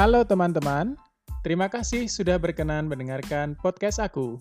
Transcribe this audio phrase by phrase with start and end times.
[0.00, 0.96] Halo teman-teman,
[1.44, 4.40] terima kasih sudah berkenan mendengarkan podcast aku.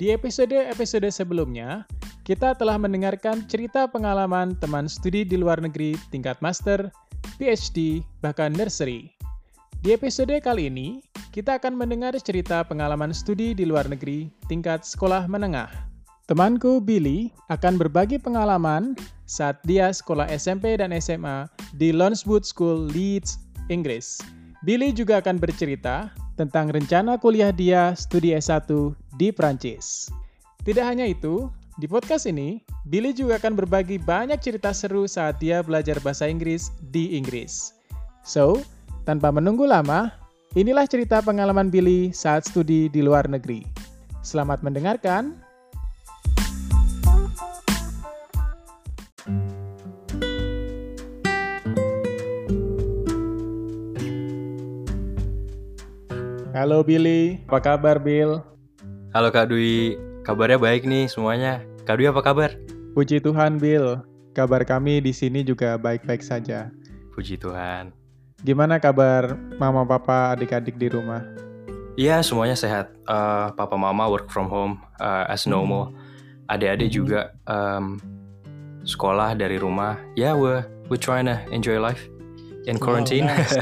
[0.00, 1.84] Di episode-episode sebelumnya,
[2.24, 6.88] kita telah mendengarkan cerita pengalaman teman studi di luar negeri tingkat master,
[7.36, 9.12] PhD, bahkan nursery.
[9.84, 11.04] Di episode kali ini,
[11.36, 15.68] kita akan mendengar cerita pengalaman studi di luar negeri tingkat sekolah menengah.
[16.32, 18.96] Temanku Billy akan berbagi pengalaman
[19.28, 21.44] saat dia sekolah SMP dan SMA
[21.76, 23.36] di Lonswood School, Leeds,
[23.68, 24.37] Inggris.
[24.68, 28.68] Billy juga akan bercerita tentang rencana kuliah dia studi S1
[29.16, 30.12] di Prancis.
[30.60, 31.48] Tidak hanya itu,
[31.80, 36.68] di podcast ini, Billy juga akan berbagi banyak cerita seru saat dia belajar bahasa Inggris
[36.92, 37.72] di Inggris.
[38.20, 38.60] So,
[39.08, 40.12] tanpa menunggu lama,
[40.52, 43.64] inilah cerita pengalaman Billy saat studi di luar negeri.
[44.20, 45.47] Selamat mendengarkan.
[56.58, 58.42] Halo Billy, apa kabar Bill?
[59.14, 59.94] Halo Kak Dwi,
[60.26, 61.62] kabarnya baik nih semuanya.
[61.86, 62.50] Kak Dwi apa kabar?
[62.98, 64.02] Puji Tuhan Bill,
[64.34, 66.74] kabar kami di sini juga baik-baik saja.
[67.14, 67.94] Puji Tuhan.
[68.42, 71.22] Gimana kabar mama papa adik-adik di rumah?
[71.94, 72.90] Iya semuanya sehat.
[73.06, 75.94] Uh, papa mama work from home uh, as normal.
[75.94, 76.58] Hmm.
[76.58, 76.98] Adik-adik hmm.
[76.98, 78.02] juga um,
[78.82, 79.94] sekolah dari rumah.
[80.18, 80.58] Ya yeah, we
[80.90, 82.10] we trying to enjoy life
[82.66, 83.30] in quarantine.
[83.38, 83.54] Iya oh, nice.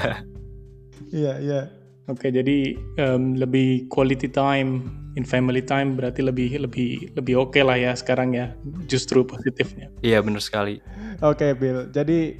[1.12, 1.34] iya.
[1.44, 1.85] yeah.
[2.06, 4.86] Oke, jadi um, lebih quality time
[5.18, 8.54] in family time berarti lebih lebih lebih oke okay lah ya sekarang ya,
[8.86, 9.90] justru positifnya.
[10.06, 10.78] Iya benar sekali.
[11.18, 11.90] Oke, okay, Bill.
[11.90, 12.38] Jadi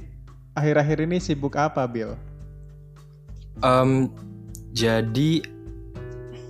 [0.55, 2.15] akhir-akhir ini sibuk apa, Bill?
[3.59, 4.07] Um,
[4.71, 5.43] jadi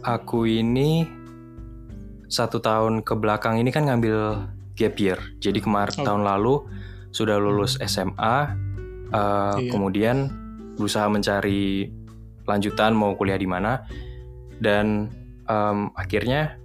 [0.06, 1.10] aku ini
[2.30, 4.45] satu tahun ke belakang ini kan ngambil
[4.78, 5.18] gap year.
[5.42, 6.06] Jadi kemarin oh.
[6.06, 6.56] tahun lalu
[7.10, 8.38] sudah lulus SMA,
[9.10, 9.72] uh, iya.
[9.73, 10.30] kemudian
[10.78, 11.90] berusaha mencari
[12.48, 13.83] lanjutan mau kuliah di mana
[14.58, 15.11] dan
[15.45, 16.58] um, akhirnya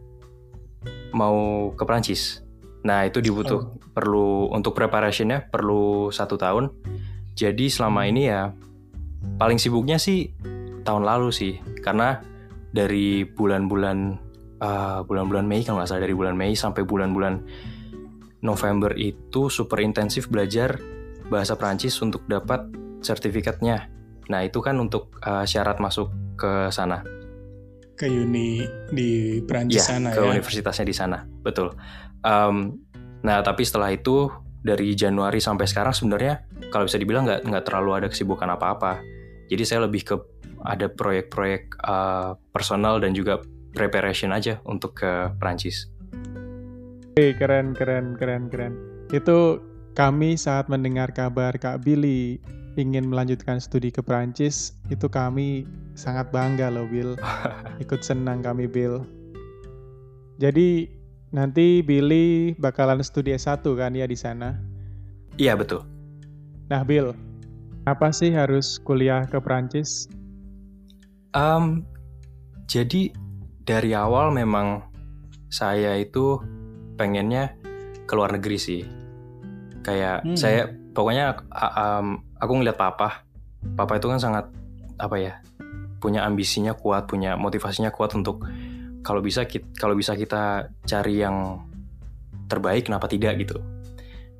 [1.12, 2.40] mau ke Prancis.
[2.82, 3.78] Nah itu dibutuh oh.
[3.92, 6.72] perlu untuk preparationnya perlu satu tahun.
[7.36, 8.52] Jadi selama ini ya
[9.38, 10.32] paling sibuknya sih
[10.82, 12.20] tahun lalu sih karena
[12.74, 14.18] dari bulan-bulan
[14.58, 17.42] uh, bulan-bulan Mei kalau nggak salah dari bulan Mei sampai bulan-bulan
[18.42, 20.80] November itu super intensif belajar
[21.30, 22.66] bahasa Prancis untuk dapat
[23.00, 23.88] sertifikatnya.
[24.30, 27.02] Nah, itu kan untuk uh, syarat masuk ke sana.
[27.98, 30.30] Ke uni di Prancis ya, sana ke ya?
[30.34, 31.74] universitasnya di sana, betul.
[32.22, 32.82] Um,
[33.22, 34.30] nah, tapi setelah itu
[34.62, 39.02] dari Januari sampai sekarang sebenarnya kalau bisa dibilang nggak nggak terlalu ada kesibukan apa-apa.
[39.50, 40.16] Jadi saya lebih ke
[40.62, 43.42] ada proyek-proyek uh, personal dan juga
[43.74, 45.90] preparation aja untuk ke Prancis.
[47.12, 48.72] Oke, keren, keren, keren, keren.
[49.12, 49.60] Itu
[49.92, 52.40] kami saat mendengar kabar Kak Billy
[52.80, 57.16] ingin melanjutkan studi ke Prancis, itu kami sangat bangga loh Bill.
[57.84, 59.04] Ikut senang kami Bill.
[60.40, 60.88] Jadi
[61.32, 64.56] nanti Billy bakalan studi S1 kan ya di sana?
[65.36, 65.84] Iya betul.
[66.68, 67.12] Nah Bill,
[67.84, 70.08] apa sih harus kuliah ke Prancis?
[71.32, 71.84] Um,
[72.68, 73.12] jadi
[73.64, 74.84] dari awal memang
[75.52, 76.40] saya itu
[76.96, 77.52] pengennya
[78.08, 78.82] ke luar negeri sih.
[79.82, 80.36] Kayak hmm.
[80.36, 81.40] saya pokoknya
[81.76, 83.22] um, aku ngeliat papa.
[83.78, 84.50] Papa itu kan sangat
[84.98, 85.38] apa ya
[86.02, 88.42] punya ambisinya kuat punya motivasinya kuat untuk
[89.06, 89.46] kalau bisa
[89.78, 91.62] kalau bisa kita cari yang
[92.50, 93.62] terbaik kenapa tidak gitu.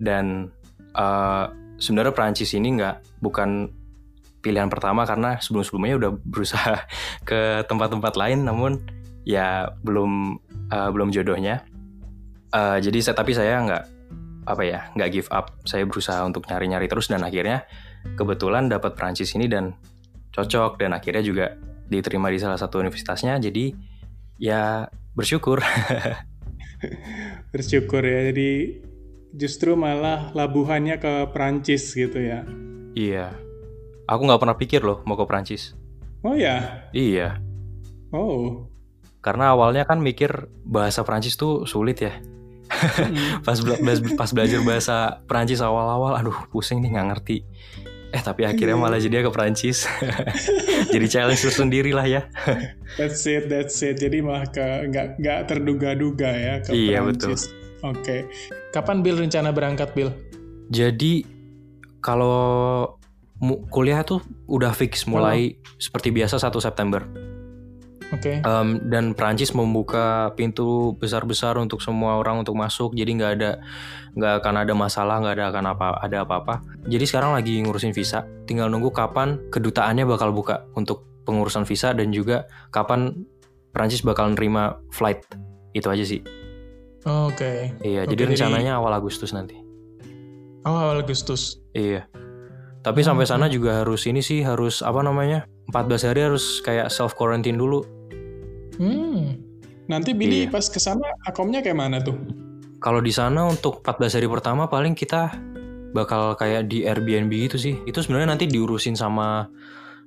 [0.03, 0.51] Dan
[0.99, 1.47] uh,
[1.79, 3.71] sebenarnya Prancis ini nggak bukan
[4.43, 6.83] pilihan pertama karena sebelum sebelumnya udah berusaha
[7.29, 8.83] ke tempat-tempat lain namun
[9.23, 10.43] ya belum
[10.75, 11.63] uh, belum jodohnya.
[12.53, 13.85] Uh, jadi saya tapi saya nggak
[14.51, 15.55] apa ya nggak give up.
[15.63, 17.67] Saya berusaha untuk nyari-nyari terus dan akhirnya
[18.19, 19.77] kebetulan dapat Prancis ini dan
[20.33, 21.47] cocok dan akhirnya juga
[21.89, 23.37] diterima di salah satu universitasnya.
[23.39, 23.73] Jadi
[24.41, 25.61] ya bersyukur.
[27.55, 28.35] Bersyukur ya.
[28.35, 28.83] Jadi
[29.37, 32.43] justru malah labuhannya ke Prancis gitu ya.
[32.99, 33.39] Iya.
[34.11, 35.79] Aku nggak pernah pikir loh mau ke Prancis
[36.23, 36.87] oh ya?
[36.95, 37.43] Iya.
[38.15, 38.71] Oh.
[39.23, 42.15] Karena awalnya kan mikir bahasa Prancis tuh sulit ya.
[43.47, 43.77] Pas, bela
[44.17, 47.45] pas belajar bahasa Prancis awal-awal aduh pusing nih nggak ngerti
[48.13, 49.89] Eh tapi akhirnya malah jadi ke Prancis.
[50.95, 52.29] jadi challenge sendiri lah ya.
[53.01, 53.97] that's it, that's it.
[53.97, 54.63] Jadi malah ke
[54.93, 57.01] nggak nggak terduga-duga ya ke iya, Prancis.
[57.01, 57.33] Iya betul.
[57.83, 57.99] Oke.
[58.05, 58.21] Okay.
[58.71, 60.13] Kapan Bill rencana berangkat Bill?
[60.69, 61.25] Jadi
[61.99, 62.87] kalau
[63.73, 65.81] kuliah tuh udah fix mulai oh.
[65.81, 67.32] seperti biasa 1 September.
[68.13, 68.39] Oke.
[68.39, 68.45] Okay.
[68.45, 73.51] Um, dan Prancis membuka pintu besar-besar untuk semua orang untuk masuk, jadi nggak ada
[74.13, 76.55] nggak akan ada masalah, nggak ada akan apa ada apa-apa.
[76.85, 82.13] Jadi sekarang lagi ngurusin visa, tinggal nunggu kapan kedutaannya bakal buka untuk pengurusan visa dan
[82.13, 83.17] juga kapan
[83.73, 85.25] Prancis bakal nerima flight.
[85.73, 86.21] Itu aja sih.
[87.09, 87.73] Oke.
[87.83, 89.57] Iya, Oke, jadi jadi- rencananya awal Agustus nanti.
[90.63, 91.59] Oh, awal Agustus.
[91.75, 92.07] Iya.
[92.83, 95.47] Tapi sampai sana juga harus ini sih harus apa namanya?
[95.71, 97.83] 14 hari harus kayak self quarantine dulu.
[98.77, 99.37] Hmm.
[99.87, 100.51] Nanti Billy Iya.
[100.51, 102.17] pas ke sana akomnya kayak mana tuh?
[102.79, 105.31] Kalau di sana untuk 14 hari pertama paling kita
[105.93, 107.75] bakal kayak di Airbnb gitu sih.
[107.85, 109.47] Itu sebenarnya nanti diurusin sama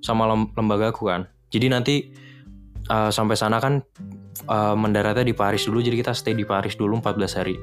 [0.02, 1.22] sama lem- lembagaku kan.
[1.50, 1.96] Jadi nanti
[2.88, 3.80] uh, sampai sana kan
[4.48, 5.80] uh, mendaratnya di Paris dulu.
[5.80, 7.56] Jadi kita stay di Paris dulu 14 hari.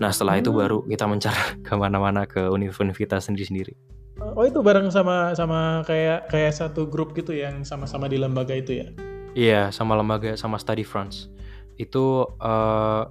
[0.00, 0.58] Nah setelah itu Hmm.
[0.58, 1.36] baru kita mencar
[1.66, 3.76] ke mana-mana ke universitas sendiri-sendiri.
[4.18, 8.82] Oh, itu bareng sama sama kayak kayak satu grup gitu yang sama-sama di lembaga itu
[8.82, 8.90] ya?
[9.38, 11.30] Iya, sama lembaga sama Study France.
[11.78, 13.02] Itu eh,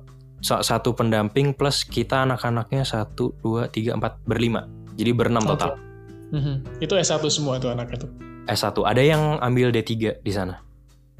[0.44, 4.68] sa- satu pendamping plus kita anak-anaknya satu, dua, tiga, empat, berlima.
[5.00, 5.80] Jadi berenam total.
[6.36, 6.84] Mhm.
[6.84, 8.12] Itu S1 semua tuh anaknya tuh.
[8.46, 8.84] S1.
[8.84, 10.60] Ada yang ambil D3 di sana.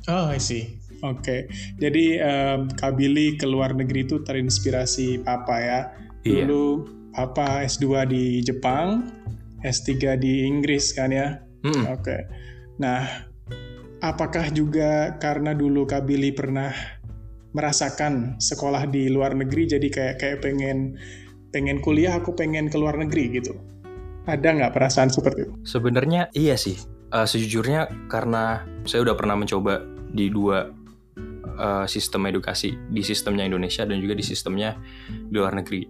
[0.08, 0.76] Oh, I see.
[1.06, 1.48] Oke.
[1.78, 5.80] Jadi em, Kak Billy ke luar negeri itu terinspirasi Papa ya.
[6.26, 6.44] Iya.
[6.44, 6.64] Dulu
[7.14, 9.08] Papa S2 di Jepang,
[9.62, 11.38] S3 di Inggris kan ya.
[11.64, 11.86] Mm-mm.
[11.92, 12.18] Oke.
[12.78, 13.27] Nah,
[14.02, 16.74] apakah juga karena dulu Kak Billy pernah
[17.56, 21.00] merasakan sekolah di luar negeri jadi kayak kayak pengen
[21.50, 23.58] pengen kuliah aku pengen ke luar negeri gitu.
[24.28, 25.54] Ada nggak perasaan seperti itu?
[25.64, 26.76] Sebenarnya iya sih.
[27.08, 30.68] Eh, sejujurnya karena saya udah pernah mencoba di dua
[31.56, 34.76] eh, sistem edukasi, di sistemnya Indonesia dan juga di sistemnya
[35.08, 35.88] di luar negeri.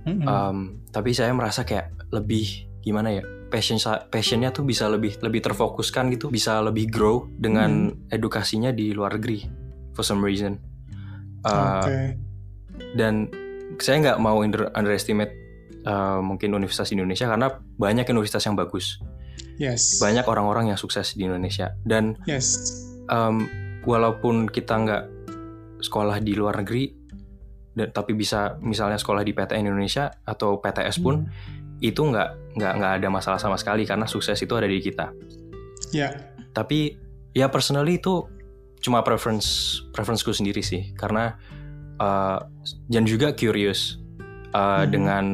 [0.00, 0.24] Mm-mm.
[0.24, 0.56] Um,
[0.88, 3.76] tapi saya merasa kayak lebih gimana ya passion
[4.08, 9.44] passionnya tuh bisa lebih lebih terfokuskan gitu bisa lebih grow dengan edukasinya di luar negeri
[9.92, 10.56] for some reason
[11.40, 11.98] Uh, Oke.
[13.00, 13.24] dan
[13.80, 15.32] saya nggak mau under- underestimate
[15.88, 17.48] uh, mungkin universitas di Indonesia karena
[17.80, 19.00] banyak universitas yang bagus
[19.56, 19.96] Yes.
[20.04, 22.60] banyak orang-orang yang sukses di Indonesia dan Yes.
[23.08, 23.48] um,
[23.88, 25.04] walaupun kita nggak
[25.80, 26.92] sekolah di luar negeri
[27.72, 31.80] dan tapi bisa misalnya sekolah di PTN Indonesia atau PTS pun Hmm.
[31.80, 35.12] itu nggak nggak nggak ada masalah sama sekali karena sukses itu ada di kita
[35.90, 36.14] Ya.
[36.50, 36.94] tapi
[37.30, 38.26] ya personally itu
[38.78, 41.34] cuma preference preferenceku sendiri sih karena
[41.98, 42.38] uh,
[42.86, 43.98] dan juga curious
[44.50, 44.88] uh, Mhm.
[44.90, 45.24] dengan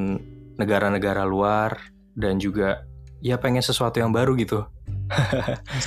[0.56, 1.76] negara-negara luar
[2.16, 2.88] dan juga
[3.20, 4.64] ya pengen sesuatu yang baru gitu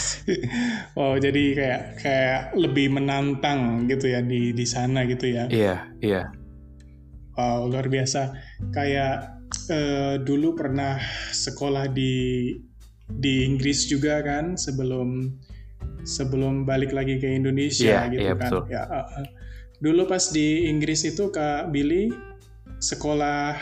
[1.00, 5.46] oh jadi kayak kayak lebih menantang gitu ya di di sana gitu ya.
[5.50, 6.24] iya iya
[7.36, 8.36] Wow luar biasa.
[8.76, 9.39] Kayak
[9.70, 11.00] eh, dulu pernah
[11.34, 12.54] sekolah di
[13.10, 15.34] di Inggris juga kan sebelum
[16.06, 18.40] sebelum balik lagi ke Indonesia Iya, gitu iya, kan.
[18.40, 18.62] betul.
[18.70, 19.26] Ya, uh, uh.
[19.80, 22.12] Dulu pas di Inggris itu Kak Billy
[22.80, 23.56] sekolah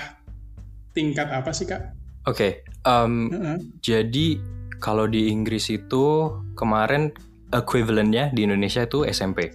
[0.93, 1.93] tingkat apa sih Kak?
[2.27, 3.57] oke um, Uh-uh.
[3.85, 4.35] jadi
[4.83, 7.09] kalau di Inggris itu kemarin
[7.49, 9.49] equivalentnya di Indonesia itu SMP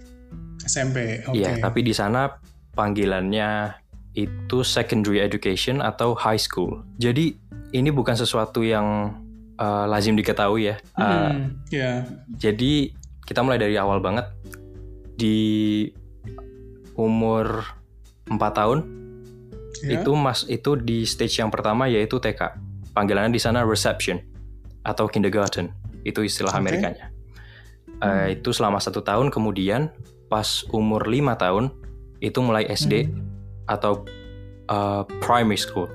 [0.63, 1.19] SMP.
[1.27, 1.43] Oke.
[1.43, 2.39] Iya, tapi di sana
[2.73, 3.82] panggilannya
[4.13, 6.85] itu secondary education atau high school.
[7.01, 7.33] Jadi
[7.73, 9.17] ini bukan sesuatu yang
[9.57, 10.75] uh, lazim diketahui ya.
[10.93, 11.37] Uh, Hmm,
[11.73, 12.05] ya.
[12.37, 12.93] Jadi
[13.25, 14.29] kita mulai dari awal banget
[15.17, 15.89] di
[16.93, 17.65] umur
[18.29, 18.79] 4 tahun
[19.83, 19.99] Ya.
[19.99, 22.55] itu mas itu di stage yang pertama yaitu TK.
[22.95, 24.21] Panggilannya di sana reception
[24.79, 25.75] atau kindergarten.
[26.07, 26.61] Itu istilah Oke.
[26.63, 27.11] Amerikanya.
[27.99, 29.91] Uh, itu selama satu tahun kemudian
[30.31, 31.67] pas umur lima tahun
[32.23, 33.32] itu mulai SD Hmm.
[33.69, 34.03] Atau
[34.69, 35.87] uh, primary school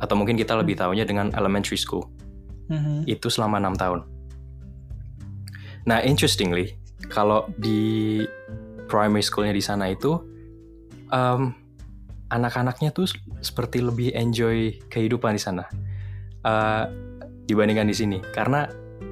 [0.00, 2.08] atau mungkin kita lebih tahunya dengan elementary school
[2.70, 3.10] Mhm.
[3.10, 4.06] itu selama enam tahun.
[5.90, 6.78] Nah, interestingly,
[7.10, 8.22] kalau di
[8.86, 10.22] primary schoolnya di sana itu
[11.10, 11.50] um,
[12.30, 13.10] anak-anaknya tuh
[13.42, 15.66] seperti lebih enjoy kehidupan di sana
[16.46, 16.86] uh,
[17.50, 18.70] dibandingkan di sini, karena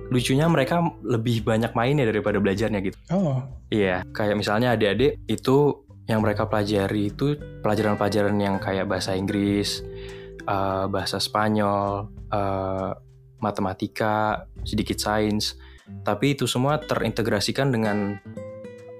[0.09, 2.99] lucunya mereka lebih banyak mainnya daripada belajarnya gitu.
[3.11, 3.43] Oh.
[3.75, 9.85] Iya, kayak misalnya adik-adik itu yang mereka pelajari itu pelajaran-pelajaran yang kayak bahasa Inggris,
[10.43, 12.91] eh, bahasa Spanyol, eh,
[13.39, 15.55] matematika, sedikit sains,
[16.03, 18.19] tapi itu semua terintegrasikan dengan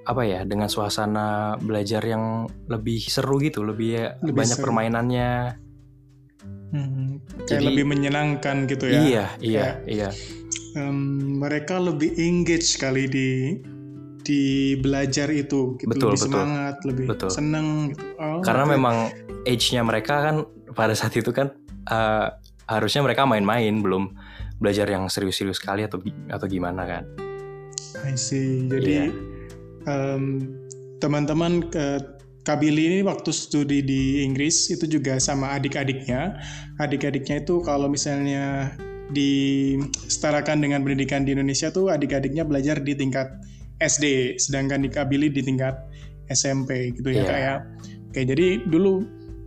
[0.05, 4.65] apa ya, dengan suasana belajar yang lebih seru gitu, lebih, ya, Lebih banyak seru.
[4.65, 5.31] permainannya.
[6.69, 9.01] Hmm, kayak Jadi- lebih menyenangkan gitu ya.
[9.01, 10.09] Iya, iya, Kayak- iya,
[10.69, 10.97] Em,
[11.41, 13.57] mereka lebih engage kali di
[14.29, 16.29] di belajar itu gitu Betul, lebih betul.
[16.29, 17.29] semangat lebih Betul.
[17.33, 18.71] seneng gitu oh, Karena oke.
[18.77, 18.95] memang
[19.49, 20.35] age-nya mereka kan
[20.77, 21.49] pada saat itu kan
[21.89, 22.27] eh,
[22.69, 24.13] harusnya mereka main-main belum
[24.61, 25.97] belajar yang serius-serius sekali atau
[26.29, 27.03] atau gimana kan.
[28.05, 29.05] I see jadi Iya.
[29.89, 30.23] em,
[31.01, 31.85] teman-teman ke
[32.39, 36.39] Kabili ini waktu studi di Inggris itu juga sama adik-adiknya
[36.79, 38.73] adik-adiknya itu kalau misalnya
[39.11, 43.27] disetarakan dengan pendidikan di Indonesia tuh adik-adiknya belajar di tingkat
[43.79, 45.75] SD, sedangkan di Kabili di tingkat
[46.29, 47.25] SMP gitu ya Iya.
[47.25, 47.57] kayak
[48.13, 49.03] kayak jadi dulu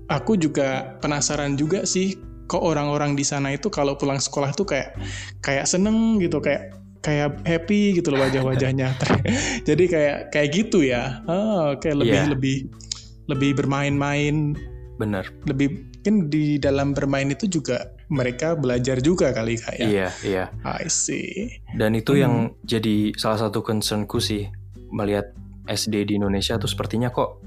[0.09, 2.19] aku juga penasaran juga sih
[2.51, 4.93] kok orang-orang di sana itu kalau pulang sekolah tuh kayak
[5.41, 8.93] kayak seneng gitu kayak kayak happy gitu loh wajah-wajahnya.
[9.69, 11.23] jadi kayak kayak gitu ya.
[11.27, 12.29] Oh, kayak lebih Iya.
[12.35, 12.57] lebih
[13.31, 14.55] lebih bermain-main,
[14.99, 19.89] bener lebih mungkin di dalam bermain itu juga mereka belajar juga kali kayak.
[19.89, 21.49] iya iya I see.
[21.73, 22.21] dan itu Hmm.
[22.21, 24.53] yang jadi salah satu concernku sih
[24.93, 25.33] melihat
[25.65, 27.41] SD di Indonesia tuh sepertinya kok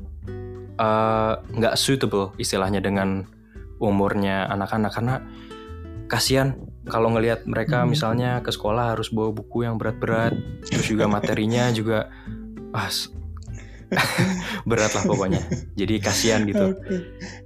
[0.76, 3.24] eh, nggak suitable istilahnya dengan
[3.78, 5.16] umurnya anak-anak karena
[6.08, 7.92] kasihan kalau ngelihat mereka Hmm.
[7.92, 12.10] misalnya ke sekolah harus bawa buku yang berat-berat terus juga materinya juga
[12.72, 12.90] ah,
[14.70, 15.42] berat lah pokoknya
[15.74, 16.96] jadi kasihan gitu Oke.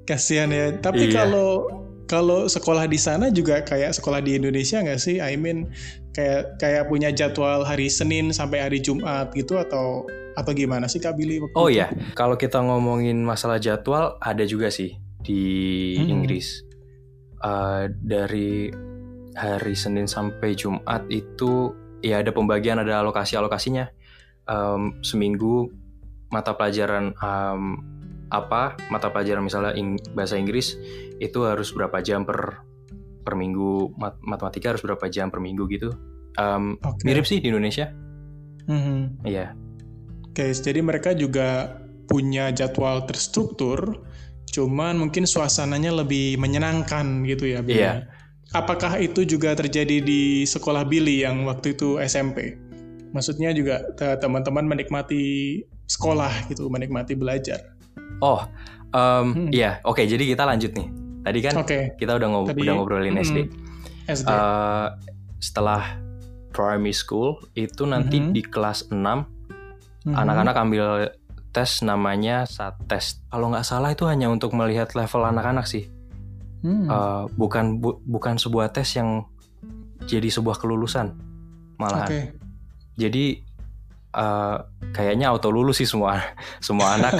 [0.08, 0.72] Kasihan ya.
[0.74, 1.22] Tapi Iya.
[1.22, 1.68] kalau
[2.10, 5.22] kalau sekolah di sana juga kayak sekolah di Indonesia nggak sih?
[5.22, 5.70] I mean
[6.12, 11.14] kayak kayak punya jadwal hari Senin sampai hari Jumat gitu atau atau gimana sih Kak
[11.14, 11.38] Billy?
[11.38, 11.78] waktu Oh itu?
[11.78, 11.88] iya,
[12.18, 15.44] kalau kita ngomongin masalah jadwal ada juga sih di
[16.02, 16.20] Hmm.
[16.20, 16.66] Inggris.
[17.40, 18.68] Eh, dari
[19.38, 23.86] hari Senin sampai Jumat itu ya ada pembagian, ada alokasi-alokasinya.
[24.50, 25.70] Em, seminggu
[26.30, 27.62] mata pelajaran em,
[28.30, 28.78] apa?
[28.90, 30.78] Mata pelajaran misalnya ing- bahasa Inggris
[31.18, 32.62] itu harus berapa jam per
[33.26, 35.90] per minggu, Mat- matematika harus berapa jam per minggu gitu.
[36.40, 37.04] Em, Oke.
[37.04, 37.90] Mirip sih di Indonesia.
[38.70, 39.26] Mhm.
[39.26, 39.58] Iya,
[40.30, 44.06] Oke, jadi mereka juga punya jadwal terstruktur,
[44.54, 47.82] cuman mungkin suasananya lebih menyenangkan gitu ya, Billy.
[47.84, 48.08] Iya.
[48.56, 52.58] Apakah itu juga terjadi di sekolah Billy yang waktu itu SMP?
[53.12, 55.60] Maksudnya juga te- teman-teman menikmati
[55.90, 57.78] sekolah gitu, menikmati belajar.
[58.20, 58.44] Oh,
[58.90, 59.50] em, Hmm.
[59.50, 60.02] iya, oke.
[60.02, 60.88] jadi kita lanjut nih.
[61.20, 63.24] Tadi kan Oke, kita udah, ngob- Tadi- udah ngobrolin mm-mm.
[63.24, 63.38] SD.
[64.08, 64.28] SD.
[64.28, 64.88] Eh,
[65.38, 66.00] setelah
[66.50, 68.32] primary school itu nanti Mhm.
[68.32, 69.28] di kelas 6
[70.04, 70.16] Mhm.
[70.16, 70.86] anak-anak ambil
[71.50, 73.22] tes namanya SAT test.
[73.28, 75.90] Kalau nggak salah itu hanya untuk melihat level anak-anak sih.
[76.60, 76.86] Hmm.
[76.86, 79.24] Eh, bukan bu- bukan sebuah tes yang
[80.02, 81.16] jadi sebuah kelulusan
[81.76, 82.06] malahan.
[82.06, 82.22] Oke.
[82.96, 83.44] Jadi
[84.14, 84.58] eh,
[84.92, 86.18] kayaknya auto lulus sih semua
[86.66, 87.14] semua anak.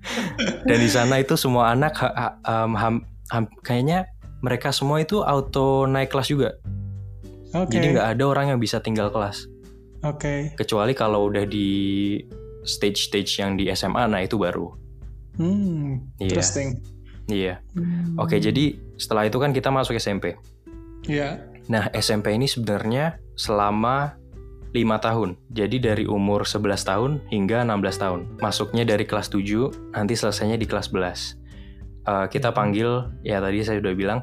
[0.68, 4.08] Dan di sana itu semua anak ha- ha- em, ham- ham- kayaknya
[4.42, 6.58] mereka semua itu auto naik kelas juga.
[7.52, 7.76] Oke.
[7.76, 9.46] Jadi nggak ada orang yang bisa tinggal kelas.
[10.02, 10.56] Oke.
[10.58, 12.18] Kecuali kalau udah di
[12.66, 14.66] stage-stage yang di SMA, nah itu baru.
[15.38, 16.10] Hmm.
[16.18, 16.26] Iya.
[16.26, 16.68] Interesting.
[17.30, 17.54] Iya.
[17.78, 18.18] Hmm.
[18.18, 20.34] Oke, jadi setelah itu kan kita masuk SMP.
[21.06, 21.38] Iya.
[21.70, 24.18] Nah, SMP ini sebenarnya selama
[24.72, 25.36] lima tahun.
[25.52, 28.20] Jadi dari umur 11 tahun hingga 16 tahun.
[28.40, 31.36] Masuknya dari kelas 7, nanti selesainya di kelas 11.
[32.02, 34.20] Eh, kita panggil, ya tadi saya sudah bilang,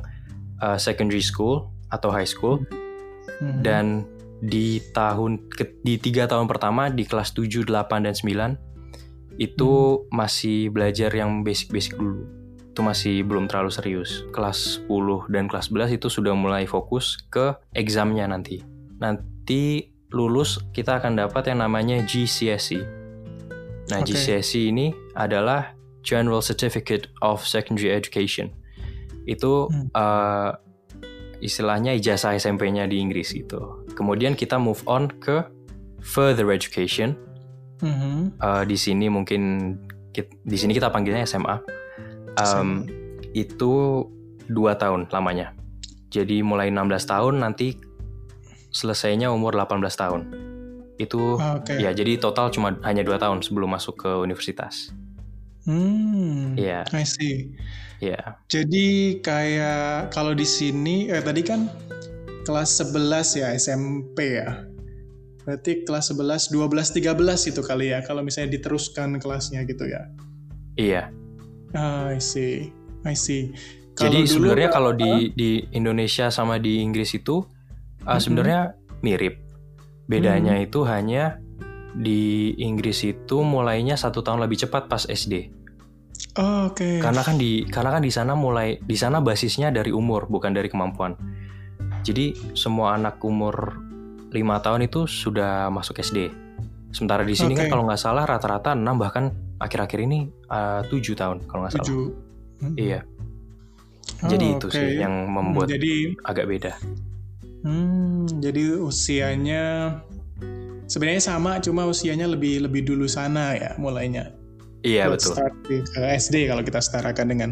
[0.59, 2.65] eh, secondary school atau high school.
[3.39, 3.61] Mhm.
[3.63, 3.85] Dan
[4.43, 8.51] di tahun, ke- di tiga tahun pertama, di kelas 7, 8, dan 9,
[9.39, 12.27] itu masih belajar yang basic-basic dulu.
[12.75, 14.27] Itu masih belum terlalu serius.
[14.35, 18.59] Kelas 10 dan kelas 11 itu sudah mulai fokus ke examnya nanti.
[18.99, 22.81] Nanti lulus kita akan dapat yang namanya GCSE.
[23.89, 24.13] Nah, Oke.
[24.13, 25.73] GCSE ini adalah
[26.05, 28.49] General Certificate of Secondary Education.
[29.25, 29.89] Itu Hmm.
[29.93, 30.51] eh,
[31.39, 33.85] istilahnya ijazah SMP-nya di Inggris gitu.
[33.95, 35.43] Kemudian kita move on ke
[36.01, 37.15] further education.
[37.79, 38.35] Mhm.
[38.39, 39.73] Eh, di sini mungkin
[40.43, 41.63] di sini kita panggilnya SMA.
[42.35, 42.83] Em,
[43.31, 44.03] itu
[44.47, 45.53] dua tahun lamanya.
[46.09, 47.77] Jadi mulai 16 tahun nanti
[48.69, 50.21] selesainya umur 18 tahun.
[50.99, 51.79] Itu Oke.
[51.79, 54.91] ya jadi total cuma hanya dua tahun sebelum masuk ke universitas.
[55.63, 56.57] Hmm.
[56.57, 56.83] Iya.
[56.91, 57.53] I see.
[57.99, 61.67] Ya, Jadi kayak kalau di sini eh tadi kan
[62.47, 64.63] kelas 11 ya SMP ya.
[65.43, 70.07] Berarti kelas 11, 12, 13 itu kali ya kalau misalnya diteruskan kelasnya gitu ya.
[70.73, 71.11] iya.
[71.75, 72.71] Ah, I see.
[73.03, 73.51] I see.
[73.93, 77.43] Jadi Kalau dulu- sebenarnya kalau di di Indonesia sama di Inggris itu
[78.09, 78.21] uh, Mhm.
[78.21, 78.61] sebenarnya
[78.99, 79.35] mirip.
[80.09, 80.65] Bedanya Mhm.
[80.65, 81.37] itu hanya
[81.93, 85.53] di Inggris itu mulainya satu tahun lebih cepat pas SD.
[86.37, 86.97] Oh, Oke.
[86.99, 90.69] Karena kan di karena kan di sana mulai di sana basisnya dari umur bukan dari
[90.69, 91.13] kemampuan.
[92.01, 93.75] Jadi semua anak umur
[94.29, 96.29] lima tahun itu sudah masuk SD.
[96.89, 97.73] Sementara di sini kan Oke.
[97.73, 101.85] kalau nggak salah rata-rata 6 bahkan akhir-akhir ini uh, 7 tahun kalau nggak salah.
[101.85, 102.05] Tujuh.
[102.61, 102.75] Hmm.
[102.77, 102.99] Iya.
[104.19, 104.75] Oh, Jadi itu oke.
[104.75, 106.73] sih yang membuat Jadi agak beda.
[107.59, 109.99] Hmm, jadi usianya
[110.87, 114.31] sebenarnya sama, cuma usianya lebih lebih dulu sana ya mulainya.
[114.79, 115.35] Iya buat betul.
[115.35, 117.49] start di- ke SD kalau kita setarakan dengan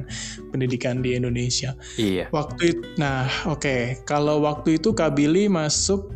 [0.56, 1.76] pendidikan di Indonesia.
[2.00, 2.32] Iya.
[2.32, 6.08] Waktu itu, nah oke, kalau waktu itu Kak Billy masuk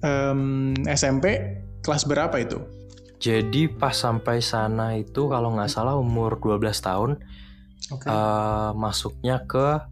[0.00, 2.56] em, SMP kelas berapa itu?
[3.20, 7.18] Jadi pas sampai sana itu kalau nggak salah umur 12 tahun
[7.92, 8.06] Oke.
[8.08, 9.82] eh, masuknya ke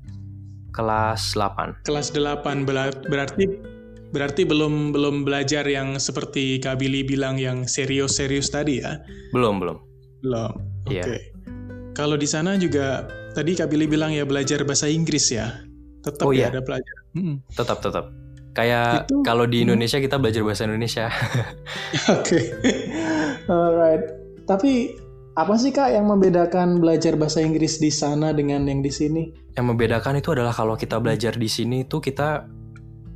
[0.76, 1.82] kelas 8.
[1.82, 3.48] kelas 8 bela- berarti
[4.06, 9.00] berarti belum belum belajar yang seperti Kak Billy bilang yang serius-serius tadi ya?
[9.32, 9.76] Belum, belum.
[10.22, 10.52] Belum.
[10.86, 10.94] Oke.
[10.94, 11.04] Iya.
[11.92, 15.64] Kalau di sana juga tadi Kak Billy bilang ya belajar bahasa Inggris ya.
[16.04, 16.46] Tetap Oh, ya iya.
[16.52, 17.04] ada pelajaran.
[17.16, 17.36] Mm-mm.
[17.50, 18.04] Tetap, tetap.
[18.52, 19.64] Kayak Itu- kalau di hmm.
[19.68, 21.10] Indonesia kita belajar bahasa Indonesia.
[22.16, 22.40] Oke.
[23.46, 24.04] Alright.
[24.46, 24.94] Tapi
[25.36, 29.52] apa sih Kak yang membedakan belajar bahasa Inggris di sana dengan yang di sini?
[29.52, 32.48] Yang membedakan itu adalah kalau kita belajar di sini itu kita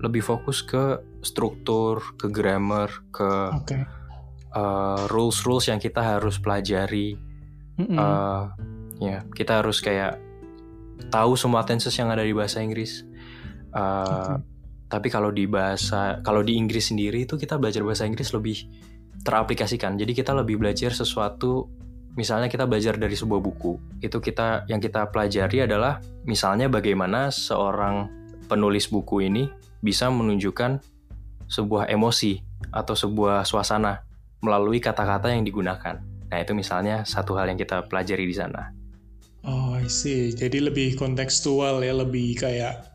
[0.04, 3.78] lebih fokus ke struktur, ke grammar, ke Oke.
[4.52, 7.16] uh, rules-rules yang kita harus pelajari.
[7.80, 7.96] Mm-mm.
[7.96, 8.52] Uh,
[9.00, 10.20] ya, kita harus kayak
[11.08, 13.00] tahu semua tenses yang ada di bahasa Inggris.
[13.72, 14.44] Uh, Oke.
[14.92, 18.68] Tapi kalau di bahasa, kalau di Inggris sendiri itu kita belajar bahasa Inggris lebih
[19.24, 19.96] teraplikasikan.
[19.96, 21.80] Jadi kita lebih belajar sesuatu.
[22.18, 28.10] Misalnya kita belajar dari sebuah buku, itu kita yang kita pelajari adalah misalnya bagaimana seorang
[28.50, 29.46] penulis buku ini
[29.78, 30.82] bisa menunjukkan
[31.46, 32.42] sebuah emosi
[32.74, 34.02] atau sebuah suasana
[34.42, 36.02] melalui kata-kata yang digunakan.
[36.30, 38.70] Nah, itu misalnya satu hal yang kita pelajari di sana.
[39.46, 40.30] Oh, I see.
[40.36, 42.86] Jadi lebih kontekstual ya, lebih kayak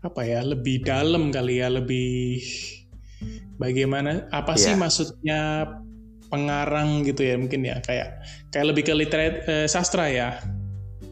[0.00, 2.40] apa ya, lebih dalam kali ya, lebih
[3.60, 4.80] bagaimana apa sih Iya.
[4.80, 5.40] maksudnya
[6.30, 10.38] pengarang gitu ya mungkin ya kayak kayak lebih ke literat eh, sastra ya.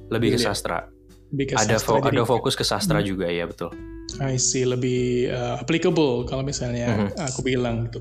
[0.08, 0.46] Lebih ke Iya.
[0.48, 0.86] sastra.
[1.28, 1.84] Lebih ke Ada sastra.
[1.84, 3.06] fo- Jadi, ada fokus ke sastra Hmm.
[3.06, 3.68] juga ya, betul.
[4.16, 7.20] I see, lebih eh, applicable kalau misalnya Mhm.
[7.20, 8.00] aku bilang gitu.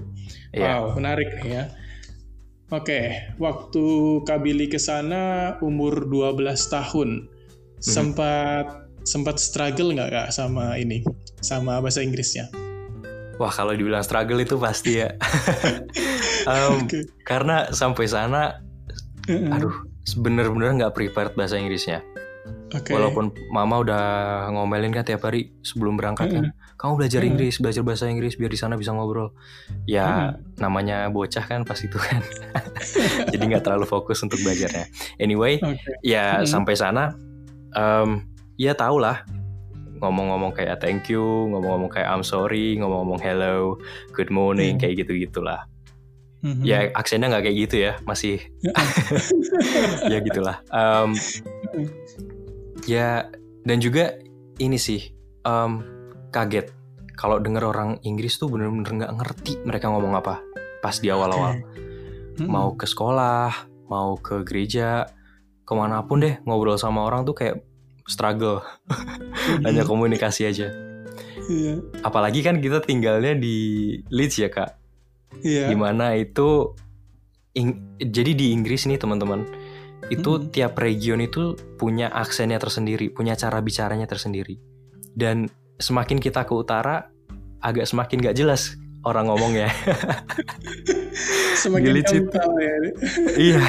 [0.53, 0.79] Iya.
[0.79, 1.65] Wow, menarik nih ya.
[2.67, 2.99] Oke,
[3.37, 3.83] waktu
[4.23, 5.23] Kabili ke sana
[5.59, 7.27] umur 12 tahun.
[7.27, 7.81] Mhm.
[7.81, 8.67] Sempat
[9.03, 10.99] sempat struggle nggak Kak sama ini?
[11.39, 12.51] Sama bahasa Inggrisnya?
[13.37, 15.15] Wah, kalau dibilang struggle itu pasti ya.
[16.45, 16.99] Em, Oke.
[17.23, 18.61] karena sampai sana,
[19.25, 19.49] Heeh.
[19.49, 19.73] aduh,
[20.19, 22.03] bener-bener nggak prepared bahasa Inggrisnya.
[22.67, 22.91] Oke.
[22.91, 24.03] Walaupun mama udah
[24.51, 26.45] ngomelin kan tiap hari sebelum berangkat kan,
[26.75, 27.31] kamu belajar Mm-mm.
[27.31, 29.31] Inggris, belajar bahasa Inggris biar di sana bisa ngobrol.
[29.87, 32.19] Ya namanya bocah kan pas itu kan,
[33.31, 34.83] jadi nggak terlalu fokus untuk belajarnya.
[35.15, 35.79] Anyway, Oke.
[36.03, 36.47] ya Mm-mm.
[36.47, 37.15] sampai sana,
[37.71, 38.27] em,
[38.59, 39.23] ya tau lah
[39.97, 43.79] ngomong-ngomong kayak thank you, ngomong-ngomong kayak I'm sorry, ngomong-ngomong hello,
[44.11, 44.81] good morning, Hmm.
[44.83, 45.15] kayak gitu
[46.45, 46.63] Mhm.
[46.63, 48.37] Ya aksennya nggak kayak gitu ya, masih
[50.11, 50.61] ya gitulah.
[50.69, 51.13] Mm.
[52.87, 53.27] ya
[53.67, 54.15] dan juga
[54.61, 55.11] ini sih
[55.43, 55.71] em,
[56.31, 56.71] kaget
[57.17, 60.39] kalau denger orang Inggris tuh bener-bener nggak ngerti mereka ngomong apa
[60.79, 61.57] pas di awal-awal.
[62.37, 62.45] Mhm.
[62.45, 65.09] Mau ke sekolah, mau ke gereja,
[65.65, 67.65] ke mana pun deh ngobrol sama orang tuh kayak
[68.05, 68.61] struggle,
[69.65, 70.69] hanya komunikasi aja.
[71.49, 71.81] Iya.
[72.05, 74.76] Apalagi kan kita tinggalnya di Leeds ya kak,
[75.37, 75.67] Iya.
[75.67, 76.73] di mana itu
[77.53, 79.43] Ing- jadi di Inggris nih teman-teman
[80.07, 80.49] itu Mm-mm.
[80.49, 84.61] tiap region itu punya aksennya tersendiri punya cara bicaranya tersendiri
[85.13, 87.09] dan semakin kita ke utara
[87.59, 89.73] agak semakin gak jelas orang ngomongnya
[91.57, 92.75] Semakin di Leeds itu- kental ya.
[93.49, 93.61] iya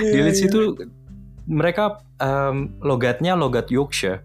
[0.00, 0.48] di Iya, Leeds iya.
[0.48, 0.60] itu
[1.46, 1.84] mereka
[2.16, 4.22] em, logatnya logat Yorkshire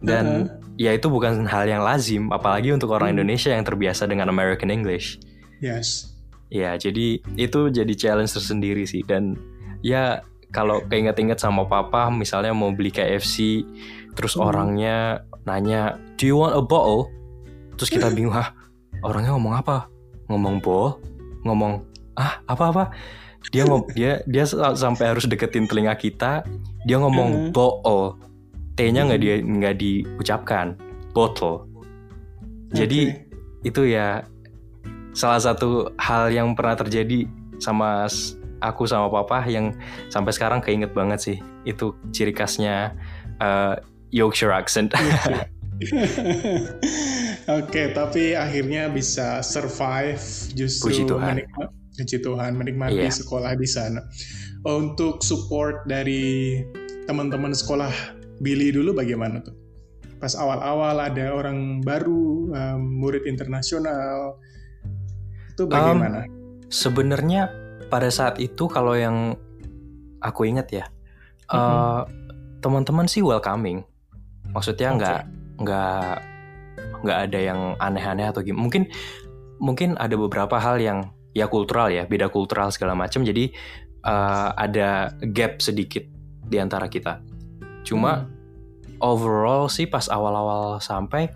[0.00, 3.16] dan ya itu bukan hal yang lazim apalagi untuk orang Hmm.
[3.20, 5.20] Indonesia yang terbiasa dengan American English
[5.62, 6.10] Yes.
[6.50, 9.38] Ya, jadi itu jadi challenge tersendiri sih dan
[9.80, 10.20] ya
[10.52, 13.64] kalau keinget-inget sama papa misalnya mau beli KFC
[14.12, 14.44] terus Hmm.
[14.44, 17.08] orangnya nanya, "Do you want a bottle?"
[17.78, 18.52] Terus kita bingung, "Hah,
[19.00, 19.88] orangnya ngomong apa?
[20.28, 21.00] Ngomong ball?
[21.42, 21.80] Ngomong
[22.14, 22.92] ah, apa-apa?"
[23.48, 26.44] Dia ngom dia dia sa- sampai harus deketin telinga kita,
[26.84, 27.50] dia ngomong Hmm.
[27.50, 28.20] bottle.
[28.76, 29.24] T-nya nggak Hmm.
[29.24, 30.76] dia nggak diucapkan,
[31.10, 31.64] bottle.
[32.70, 33.24] Jadi Oke.
[33.64, 34.24] itu ya
[35.12, 37.28] salah satu hal yang pernah terjadi
[37.60, 38.08] sama
[38.62, 39.76] aku sama papa yang
[40.08, 41.36] sampai sekarang keinget banget sih
[41.68, 42.96] itu ciri khasnya
[43.38, 43.76] uh,
[44.12, 44.92] Yorkshire accent
[47.58, 50.22] Oke, tapi akhirnya bisa survive
[50.54, 51.30] justru Puji Tuhan.
[51.34, 53.12] menikmati, puji Tuhan menikmati Iya.
[53.12, 54.00] sekolah di sana.
[54.62, 56.54] Untuk support dari
[57.10, 57.90] teman-teman sekolah
[58.38, 59.54] Billy dulu bagaimana tuh?
[60.22, 64.38] Pas awal-awal ada orang baru, um, murid internasional,
[65.52, 66.24] itu bagaimana?
[66.72, 67.52] sebenarnya
[67.92, 69.36] pada saat itu kalau yang
[70.24, 70.84] aku ingat ya
[71.52, 72.08] uh,
[72.64, 73.84] teman-teman sih welcoming
[74.56, 75.20] maksudnya nggak
[75.60, 76.14] nggak
[77.02, 78.82] nggak ada yang aneh-aneh atau gimana mungkin
[79.62, 83.52] mungkin ada beberapa hal yang ya kultural ya beda kultural segala macam jadi
[84.06, 86.04] uh, ada gap sedikit
[86.46, 87.22] di antara kita.
[87.86, 88.30] Cuma Hmm.
[89.02, 91.32] overall sih pas awal-awal sampai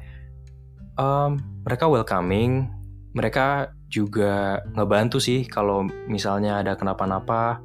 [0.99, 2.71] um, mereka welcoming,
[3.17, 7.63] mereka juga ngebantu sih kalau misalnya ada kenapa-napa,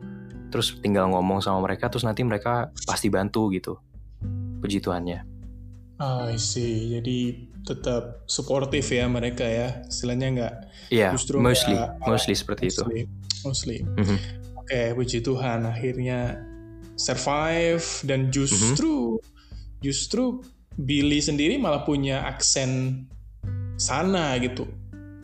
[0.54, 3.78] terus tinggal ngomong sama mereka, terus nanti mereka pasti bantu gitu.
[4.62, 5.26] Puji Tuhannya.
[5.98, 6.94] Ah, I see.
[6.94, 7.18] Jadi
[7.62, 9.86] tetap suportif ya mereka ya.
[9.86, 10.54] Istilahnya nggak
[10.92, 12.84] Iya, Justru mostly, nggak- mostly seperti itu.
[12.84, 13.02] mostly,
[13.46, 13.78] mostly.
[13.86, 14.18] Mhm.
[14.60, 16.36] Oke, puji Tuhan akhirnya
[16.98, 19.18] survive dan justru
[19.80, 20.44] justru
[20.76, 23.04] Billy sendiri malah punya aksen
[23.78, 24.68] sana gitu.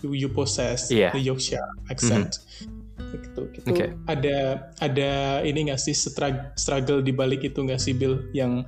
[0.06, 1.10] You, you possess Iya.
[1.14, 2.38] the Yorkshire accent.
[2.98, 3.68] Gitu, gitu.
[3.72, 3.94] Oke.
[4.06, 8.66] Ada ada ini nggak sih strug- struggle di balik itu nggak sih Bill yang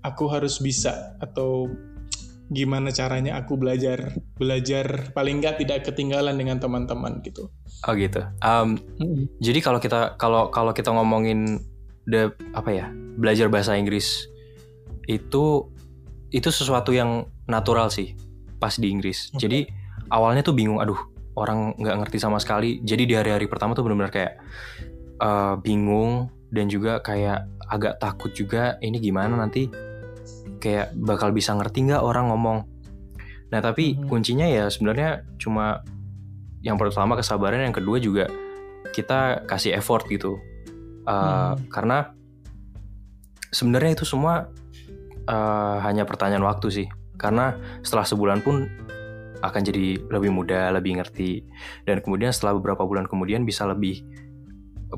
[0.00, 1.66] aku harus bisa atau
[2.46, 7.50] gimana caranya aku belajar belajar paling nggak tidak ketinggalan dengan teman-teman gitu.
[7.90, 8.22] Oh gitu.
[8.38, 8.78] Um,
[9.42, 11.58] Jadi kalau kita kalau kalau kita ngomongin
[12.06, 12.86] the apa ya
[13.18, 14.30] belajar bahasa Inggris
[15.10, 15.66] itu
[16.30, 18.14] itu sesuatu yang natural sih
[18.62, 19.34] pas di Inggris.
[19.34, 19.42] Oke.
[19.42, 19.60] Jadi
[20.10, 20.98] awalnya tuh bingung, aduh
[21.36, 22.80] orang nggak ngerti sama sekali.
[22.80, 24.32] Jadi di hari-hari pertama tuh benar-benar kayak
[25.16, 29.66] eh, bingung dan juga kayak agak takut juga ini gimana nanti
[30.62, 32.58] kayak bakal bisa ngerti nggak orang ngomong.
[33.50, 34.06] Nah tapi Mhm.
[34.08, 35.82] kuncinya ya sebenarnya cuma
[36.62, 38.26] yang pertama kesabaran, yang kedua juga
[38.90, 40.38] kita kasih effort gitu.
[41.06, 41.70] Uh, Mhm.
[41.70, 41.98] Karena
[43.50, 44.50] sebenarnya itu semua
[45.26, 46.86] uh, hanya pertanyaan waktu sih.
[47.18, 48.66] Karena setelah sebulan pun
[49.42, 51.44] akan jadi lebih mudah, lebih ngerti,
[51.84, 54.00] dan kemudian setelah beberapa bulan kemudian bisa lebih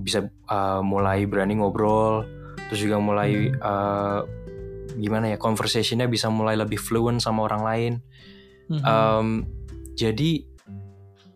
[0.05, 2.23] bisa uh, mulai berani ngobrol,
[2.69, 4.23] terus juga mulai uh,
[4.99, 7.93] gimana ya conversationnya bisa mulai lebih fluent sama orang lain.
[8.69, 8.85] Mhm.
[8.85, 9.29] Um,
[9.97, 10.45] jadi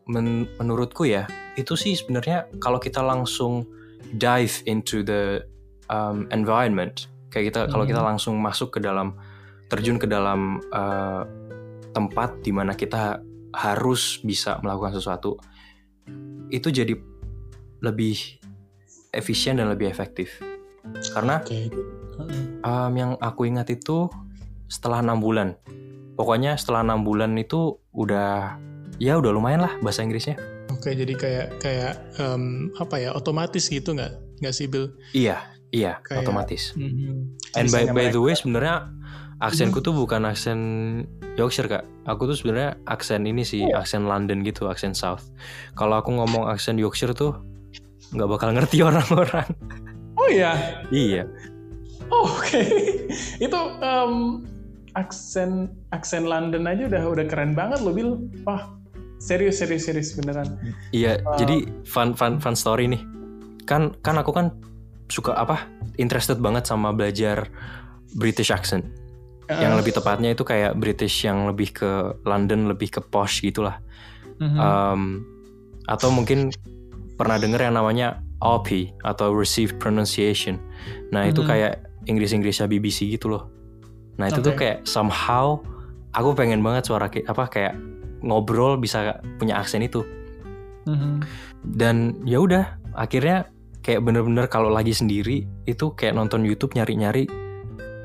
[0.06, 3.64] men- menurutku ya itu sih sebenarnya kalau kita langsung
[4.12, 5.40] dive into the
[5.88, 8.08] um, environment kayak kita kalau kita Mhm.
[8.12, 9.16] langsung masuk ke dalam
[9.72, 11.24] terjun ke dalam uh,
[11.92, 13.20] tempat di mana kita
[13.52, 15.36] harus bisa melakukan sesuatu
[16.48, 16.96] itu jadi
[17.80, 18.16] lebih
[19.12, 20.40] efisien dan lebih efektif
[21.12, 21.40] karena.
[21.44, 22.60] Mhm.
[22.62, 24.06] Um, yang aku ingat itu
[24.68, 25.56] setelah enam bulan.
[26.14, 28.60] Pokoknya setelah enam bulan itu udah
[29.00, 30.36] ya udah lumayan lah bahasa Inggrisnya.
[30.70, 34.12] Oke, jadi kayak kayak em, apa ya otomatis gitu nggak
[34.44, 34.92] nggak sih Bill?
[35.16, 35.40] Iya,
[35.72, 36.76] iya Kayak- otomatis.
[36.76, 37.38] Mhm.
[37.56, 38.92] And by, by the way sebenarnya
[39.42, 40.60] aksenku tuh bukan aksen
[41.34, 41.84] Yorkshire kak.
[42.06, 45.34] Aku tuh sebenarnya aksen ini sih aksen London gitu, aksen South.
[45.74, 47.34] Kalau aku ngomong aksen Yorkshire tuh
[48.14, 49.50] nggak bakal ngerti orang-orang.
[50.14, 50.54] Oh ya,
[50.94, 51.26] iya.
[52.12, 52.62] oh, oke.
[53.44, 54.46] Itu em,
[54.94, 58.22] aksen aksen London aja udah udah keren banget loh Bill.
[58.46, 58.70] Wah,
[59.18, 60.54] serius serius serius beneran.
[60.94, 63.02] Iya, Uh, jadi fun fun fun story nih.
[63.66, 64.54] Kan kan aku kan
[65.10, 65.66] suka apa?
[65.98, 67.50] Interested banget sama belajar
[68.14, 69.01] British accent.
[69.50, 71.90] Yang lebih tepatnya itu kayak British yang lebih ke
[72.24, 73.78] London, lebih ke posh gitulah.
[74.42, 74.58] mhm.
[74.58, 75.02] Um,
[75.86, 76.50] atau mungkin
[77.14, 80.58] pernah denger yang namanya RP atau Received Pronunciation.
[81.14, 81.48] Nah, itu Mhm.
[81.48, 81.72] kayak
[82.10, 83.46] Inggris-Inggrisnya BBC gitu loh.
[84.18, 84.66] Nah, itu tuh Oke.
[84.66, 85.62] kayak somehow
[86.12, 87.74] aku pengen banget suara apa kayak
[88.22, 90.04] ngobrol bisa punya aksen itu
[90.86, 91.22] Mhm.
[91.74, 93.46] dan ya udah akhirnya
[93.82, 97.26] kayak bener-bener kalau lagi sendiri itu kayak nonton YouTube nyari-nyari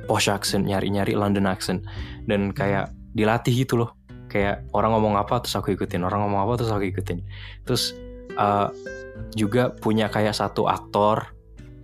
[0.07, 1.83] posh accent nyari-nyari London accent.
[2.25, 3.91] Dan kayak dilatih gitu loh.
[4.27, 6.03] Kayak orang ngomong apa terus aku ikutin.
[6.07, 7.21] Orang ngomong apa terus aku ikutin.
[7.67, 7.93] Terus
[8.39, 8.71] uh,
[9.35, 11.35] juga punya kayak satu aktor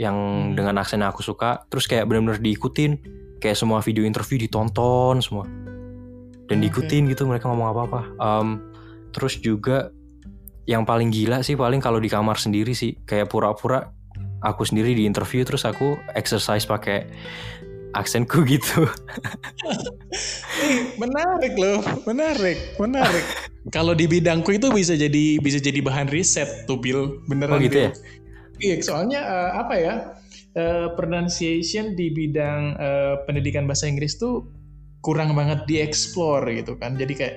[0.02, 0.58] yang Hmm.
[0.58, 2.98] dengan aksen yang aku suka terus kayak bener-bener diikutin.
[3.44, 5.44] Kayak semua video interview ditonton semua.
[6.48, 6.72] Dan Oke.
[6.72, 8.02] diikutin gitu mereka ngomong apa-apa.
[8.18, 8.72] Um,
[9.14, 9.94] terus juga
[10.64, 13.92] yang paling gila sih paling kalau di kamar sendiri sih kayak pura-pura
[14.44, 17.08] aku sendiri di interview terus aku exercise pakai
[17.94, 18.84] aksenku gitu
[21.02, 23.26] menarik loh, menarik, menarik.
[23.72, 27.58] Kalau di bidangku itu bisa jadi bisa jadi bahan riset tuh Bill, beneran.
[27.58, 27.88] Oh, gitu Bill.
[27.88, 27.92] ya?
[28.64, 29.96] Iya, soalnya eh, apa ya?
[30.54, 34.46] eh, pronunciation di bidang eh, pendidikan bahasa Inggris tuh
[35.02, 36.96] kurang banget dieksplor gitu kan.
[36.96, 37.36] Jadi kayak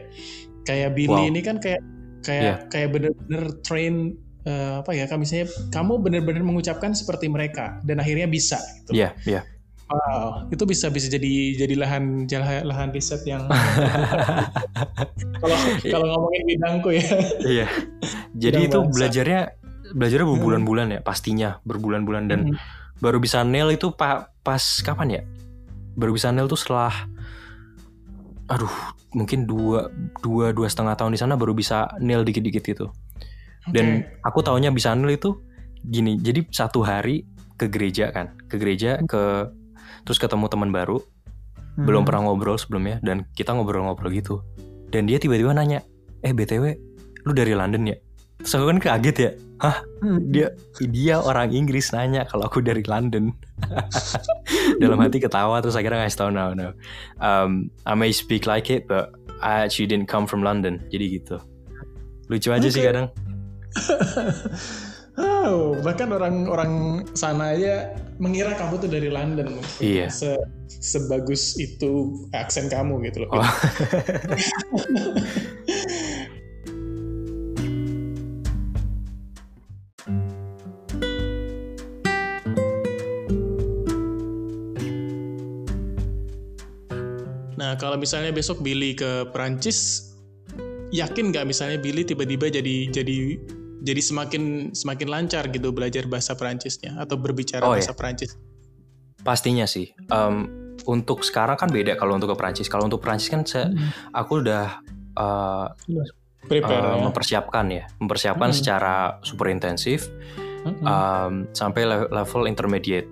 [0.69, 1.31] kayak Billy Wow.
[1.33, 1.81] ini kan kayak
[2.21, 4.13] kayak kayak bener-bener train
[4.45, 5.09] eh, apa ya?
[5.09, 9.01] Kamu misalnya kamu bener-bener mengucapkan seperti mereka dan akhirnya bisa gitu.
[9.01, 9.41] Iya, iya.
[9.87, 12.27] Wow, itu bisa bisa jadi jadi lahan
[12.67, 13.47] lahan riset yang
[15.43, 17.07] kalau kalau ngomongin bidangku ya.
[17.39, 17.67] Iya.
[18.35, 19.41] Jadi Bidang itu belajarnya
[19.95, 22.57] belajarnya berbulan-bulan ya pastinya berbulan-bulan dan Mhm.
[22.99, 25.23] baru bisa nail itu pa- pas kapan ya?
[25.95, 26.93] Baru bisa nail tuh setelah
[28.47, 28.71] aduh
[29.15, 32.87] mungkin dua dua dua setengah tahun di sana baru bisa nail dikit-dikit itu.
[33.71, 34.19] Dan Oke.
[34.23, 35.39] aku taunya bisa nail itu
[35.83, 37.23] gini, jadi satu hari
[37.55, 39.47] ke gereja kan, ke gereja ke
[40.07, 41.03] terus ketemu teman baru,
[41.77, 42.09] belum Hmm.
[42.09, 44.41] pernah ngobrol sebelumnya dan kita ngobrol-ngobrol gitu.
[44.89, 45.83] Dan dia tiba-tiba nanya,
[46.23, 46.79] "Eh, BTW,
[47.27, 47.97] lu dari London ya?"
[48.39, 49.31] Terus aku kan kaget ya.
[49.57, 50.21] Hah, Hmm.
[50.29, 53.33] dia dia orang Inggris nanya kalau aku dari London.
[54.83, 56.77] Dalam hati ketawa terus akhirnya ngasih tau no no.
[57.19, 60.85] Um, I may speak like it but I actually didn't come from London.
[60.93, 61.41] Jadi gitu.
[62.29, 62.89] Lucu aja sih Oke.
[62.93, 63.07] kadang.
[65.17, 69.57] Oh, bahkan orang-orang sana aja mengira kamu tuh dari London.
[69.81, 70.13] Iya.
[70.13, 70.37] Se
[70.69, 73.41] sebagus itu aksen kamu gitu loh.
[73.41, 73.49] Oh.
[87.57, 90.13] Nah, kalau misalnya besok Billy ke Prancis,
[90.95, 93.43] yakin nggak misalnya Billy tiba-tiba jadi jadi
[93.87, 97.99] jadi semakin semakin lancar gitu belajar bahasa Prancisnya atau berbicara Oh, bahasa iya.
[97.99, 98.35] Prancis?
[99.23, 99.95] Pastinya sih.
[100.11, 100.51] Um,
[100.91, 102.67] untuk sekarang kan beda kalau untuk ke Prancis.
[102.67, 103.71] Kalau untuk Prancis kan saya,
[104.11, 104.83] aku udah
[105.15, 105.67] uh,
[106.47, 107.03] Prepare uh, ya.
[107.03, 108.59] mempersiapkan ya, mempersiapkan Hmm.
[108.59, 110.07] secara super intensif
[110.63, 110.83] Mm-mm.
[110.83, 113.07] um, sampai le- level intermediate.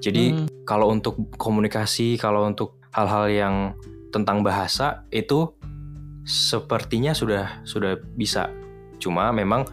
[0.00, 0.46] Jadi Hmm.
[0.64, 3.56] kalau untuk komunikasi, kalau untuk hal-hal yang
[4.12, 5.52] tentang bahasa itu
[6.24, 8.48] sepertinya sudah sudah bisa.
[8.96, 9.64] Cuma memang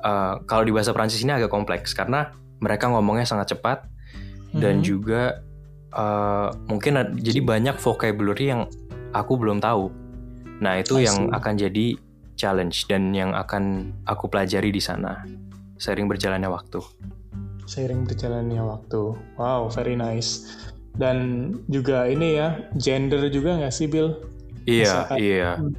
[0.00, 3.88] uh, kalau di bahasa Prancis ini agak kompleks karena mereka ngomongnya sangat cepat
[4.52, 4.84] dan Mhm.
[4.84, 5.22] juga
[5.90, 8.66] uh, mungkin ad- jadi banyak vocabulary yang
[9.10, 9.90] aku belum tahu.
[10.60, 11.96] Nah itu yang akan jadi
[12.36, 15.24] challenge dan yang akan aku pelajari di sana
[15.76, 16.80] sering berjalannya waktu.
[17.64, 19.14] seiring berjalannya waktu.
[19.38, 20.42] Wow, very nice.
[20.90, 24.10] Dan juga ini ya, gender juga nggak sih, Bill?
[24.66, 25.50] Iya, Misalkan- iya.
[25.54, 25.70] Hmm.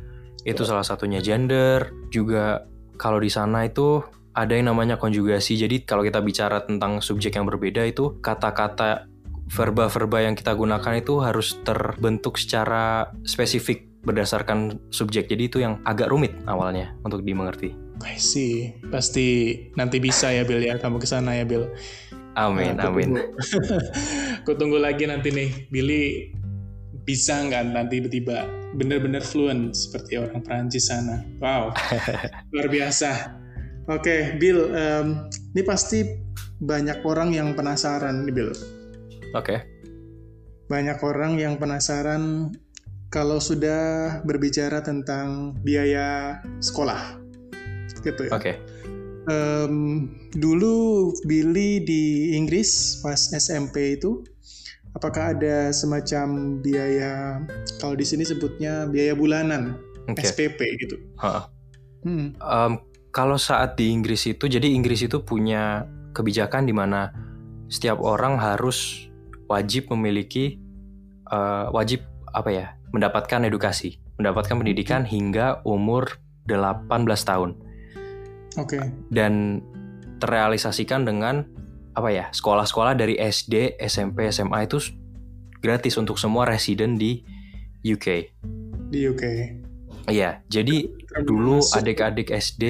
[0.47, 1.91] Itu salah satunya gender.
[2.07, 2.63] Juga
[3.01, 4.05] kalau di sana itu
[4.37, 5.57] ada yang namanya konjugasi.
[5.57, 9.09] Jadi kalau kita bicara tentang subjek yang berbeda itu kata-kata
[9.49, 15.25] verba-verba yang kita gunakan itu harus terbentuk secara spesifik berdasarkan subjek.
[15.27, 17.73] Jadi itu yang agak rumit awalnya untuk dimengerti.
[18.05, 18.77] I see.
[18.93, 20.77] Pasti nanti bisa ya, Bill ya.
[20.77, 21.69] Kamu ke sana ya, Bill.
[22.37, 23.17] Amin, Nah, amin.
[23.17, 23.21] tunggu.
[24.45, 26.31] Aku tunggu lagi nanti nih, Billy
[27.03, 28.45] bisa nggak nanti tiba-tiba
[28.77, 31.25] bener-bener fluent seperti orang Prancis sana.
[31.43, 31.75] Wow,
[32.53, 33.41] luar biasa.
[33.89, 36.05] Oke, Bill, em, ini pasti
[36.61, 38.51] banyak orang yang penasaran nih, Bill.
[39.33, 39.65] Oke.
[40.69, 42.53] Banyak orang yang penasaran
[43.11, 47.19] kalau sudah berbicara tentang biaya sekolah,
[47.99, 48.31] gitu ya.
[48.31, 48.55] Oke.
[49.29, 54.23] Em, dulu Billy di Inggris pas SMP itu,
[54.95, 57.43] apakah ada semacam biaya,
[57.79, 60.25] kalau di sini sebutnya biaya bulanan, Oke.
[60.25, 60.95] SPP gitu?
[61.21, 61.47] Ha.
[62.01, 62.33] Hmm.
[62.35, 62.73] Em,
[63.11, 67.11] kalau saat di Inggris itu, jadi Inggris itu punya kebijakan di mana
[67.71, 69.07] setiap orang harus
[69.47, 70.59] wajib memiliki
[71.31, 76.87] eh, wajib apa ya mendapatkan edukasi, mendapatkan pendidikan hingga umur 18
[77.23, 77.55] tahun
[78.59, 78.79] Oke.
[79.13, 79.63] dan
[80.19, 81.47] terrealisasikan dengan
[81.91, 84.79] apa ya sekolah-sekolah dari SD, SMP, SMA itu
[85.59, 87.21] gratis untuk semua residen di
[87.83, 88.31] UK.
[88.89, 89.23] Di UK.
[90.09, 90.89] Iya, jadi
[91.21, 92.63] dulu Termasuk- adik-adik SD,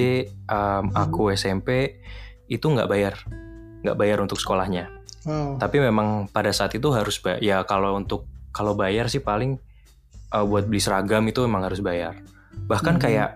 [0.46, 1.98] um, aku SMP
[2.46, 3.14] itu nggak bayar,
[3.80, 4.92] nggak bayar untuk sekolahnya.
[5.24, 5.56] Wow.
[5.56, 7.40] Tapi memang pada saat itu harus bayar.
[7.40, 9.56] Ya kalau untuk kalau bayar sih paling
[10.28, 12.20] uh, buat beli seragam itu memang harus bayar.
[12.68, 13.02] Bahkan Mhm.
[13.02, 13.30] kayak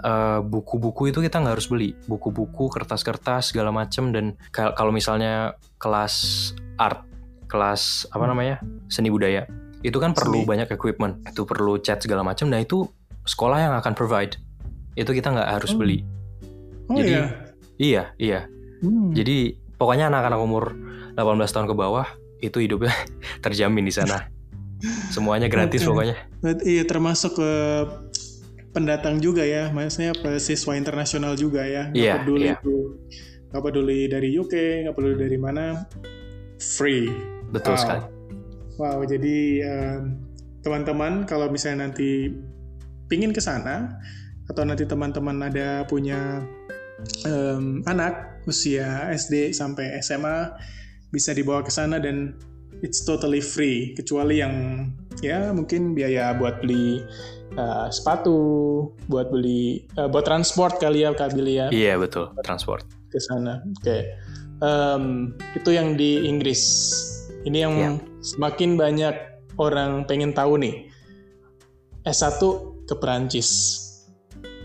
[0.00, 5.54] uh, buku-buku itu kita nggak harus beli, buku-buku, kertas-kertas segala macem dan kal- kalau misalnya
[5.76, 6.14] kelas
[6.76, 7.02] art,
[7.46, 8.30] kelas apa Hmm.
[8.32, 8.56] namanya
[8.86, 9.46] seni budaya,
[9.80, 10.48] itu kan perlu Seni.
[10.48, 12.46] banyak equipment, itu perlu cat segala macam.
[12.46, 12.86] Nah itu
[13.24, 14.36] sekolah yang akan provide.
[14.94, 15.78] Itu kita nggak harus Oh.
[15.78, 16.02] beli.
[16.86, 17.24] Oh jadi- iya.
[17.78, 18.40] Iya, iya.
[18.80, 19.14] Hmm.
[19.14, 20.74] Jadi pokoknya anak-anak umur
[21.14, 22.06] 18 tahun ke bawah
[22.38, 22.90] itu hidupnya
[23.44, 24.26] terjamin di sana.
[25.14, 25.90] Semuanya gratis Oke.
[25.90, 26.16] pokoknya.
[26.62, 27.50] Iya termasuk ke
[28.78, 31.90] pendatang juga ya, maksudnya siswa internasional juga ya.
[31.90, 32.54] Nggak Iya, peduli iya.
[32.54, 32.76] itu,
[33.50, 34.54] nggak peduli dari UK,
[34.86, 35.82] nggak peduli dari mana,
[36.62, 37.10] free.
[37.50, 37.82] Betul Wow.
[37.82, 38.02] sekali.
[38.78, 39.36] Wow, jadi
[39.66, 40.00] em,
[40.62, 42.30] teman-teman kalau misalnya nanti
[43.10, 43.98] pingin ke sana
[44.46, 46.46] atau nanti teman-teman ada punya
[47.26, 50.54] em, anak usia SD sampai SMA
[51.10, 52.38] bisa dibawa ke sana dan
[52.84, 54.54] it's totally free kecuali yang
[55.22, 57.02] ya mungkin biaya buat beli
[57.56, 58.38] uh, sepatu,
[59.06, 62.84] buat beli uh, buat transport kali ya Kak Billy ya Iya betul, transport.
[63.08, 63.64] ke sana.
[63.80, 64.04] Oke.
[64.60, 66.60] Em, itu yang di Inggris.
[67.48, 67.90] Ini yang Iya.
[68.20, 69.16] semakin banyak
[69.56, 70.92] orang pengen tahu nih.
[72.04, 72.36] S1
[72.84, 73.48] ke Perancis.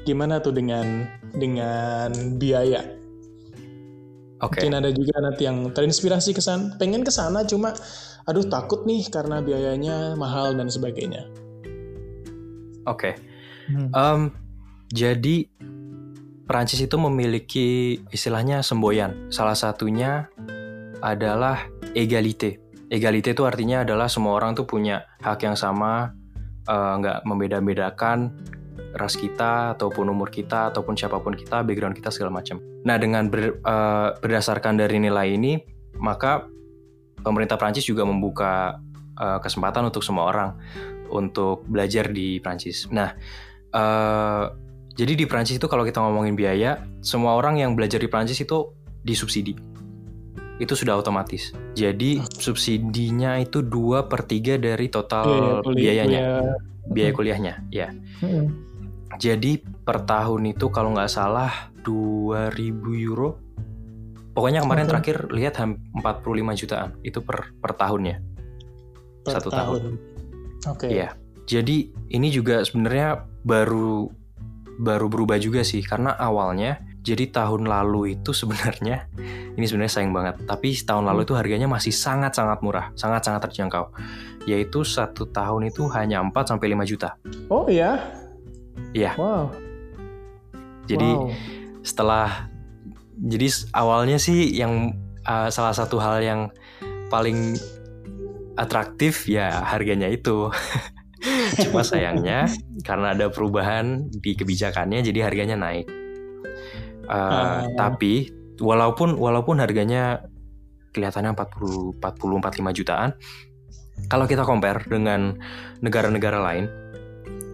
[0.03, 2.83] Gimana tuh dengan dengan biaya?
[4.43, 4.59] Oke.
[4.59, 7.71] Mungkin ada juga nanti yang terinspirasi ke sana, pengen ke sana cuma
[8.23, 11.27] aduh takut nih karena biayanya mahal dan sebagainya.
[12.83, 13.15] Oke.
[13.71, 14.21] Em,
[14.91, 15.47] jadi
[16.43, 19.31] Perancis itu memiliki istilahnya semboyan.
[19.31, 20.27] Salah satunya
[20.99, 22.59] adalah egalite.
[22.91, 26.11] Egalite itu artinya adalah semua orang tuh punya hak yang sama,
[26.67, 28.35] eh, nggak membeda-bedakan
[28.93, 32.61] ras kita ataupun umur kita ataupun siapa pun kita, background kita segala macam.
[32.85, 35.57] Nah dengan ber- eh, berdasarkan dari nilai ini,
[35.97, 36.45] maka
[37.23, 38.77] pemerintah Prancis juga membuka
[39.13, 40.57] eh, kesempatan untuk semua orang
[41.07, 42.89] untuk belajar di Prancis.
[42.89, 43.13] Nah,
[43.69, 44.43] eh,
[44.93, 48.69] jadi di Prancis itu kalau kita ngomongin biaya, semua orang yang belajar di Prancis itu
[49.01, 49.53] disubsidi.
[50.57, 51.49] Itu sudah otomatis.
[51.73, 56.55] Jadi subsidinya itu 2 per 3 dari total Iya, kuliah- biayanya, kuliah.
[56.89, 57.53] biaya kuliahnya.
[57.69, 57.87] Ya.
[58.21, 58.45] Mm-mm.
[59.17, 62.57] Jadi per tahun itu kalau nggak salah 2000
[62.97, 63.37] euro.
[64.33, 64.91] Pokoknya kemarin Oke.
[64.97, 68.17] terakhir lihat ham- 45 jutaan itu per per tahunnya.
[69.23, 69.81] Per Satu tahun.
[70.67, 70.89] Oke.
[70.89, 71.13] Iya.
[71.45, 74.09] Jadi ini juga sebenarnya baru
[74.81, 79.05] baru berubah juga sih karena awalnya jadi tahun lalu itu sebenarnya
[79.59, 80.41] ini sebenarnya sayang banget.
[80.49, 83.93] Tapi tahun lalu itu harganya masih sangat-sangat murah, sangat-sangat terjangkau.
[84.49, 87.15] Yaitu satu tahun itu hanya 4 sampai 5 juta.
[87.47, 88.01] Oh iya.
[88.97, 89.13] Iya.
[89.15, 89.53] Wow.
[90.83, 91.31] Jadi Wow.
[91.79, 92.51] setelah
[93.17, 94.97] jadi awalnya sih yang
[95.27, 96.41] uh, salah satu hal yang
[97.07, 97.57] paling
[98.57, 100.49] atraktif ya harganya itu.
[101.63, 102.51] Cuma sayangnya
[102.83, 105.87] karena ada perubahan di kebijakannya jadi harganya naik.
[107.07, 107.67] Uh, Ah.
[107.75, 108.31] Tapi
[108.63, 110.23] walaupun walaupun harganya
[110.93, 113.11] kelihatannya 40 40 45 jutaan,
[114.11, 115.35] kalau kita compare dengan
[115.79, 116.65] negara-negara lain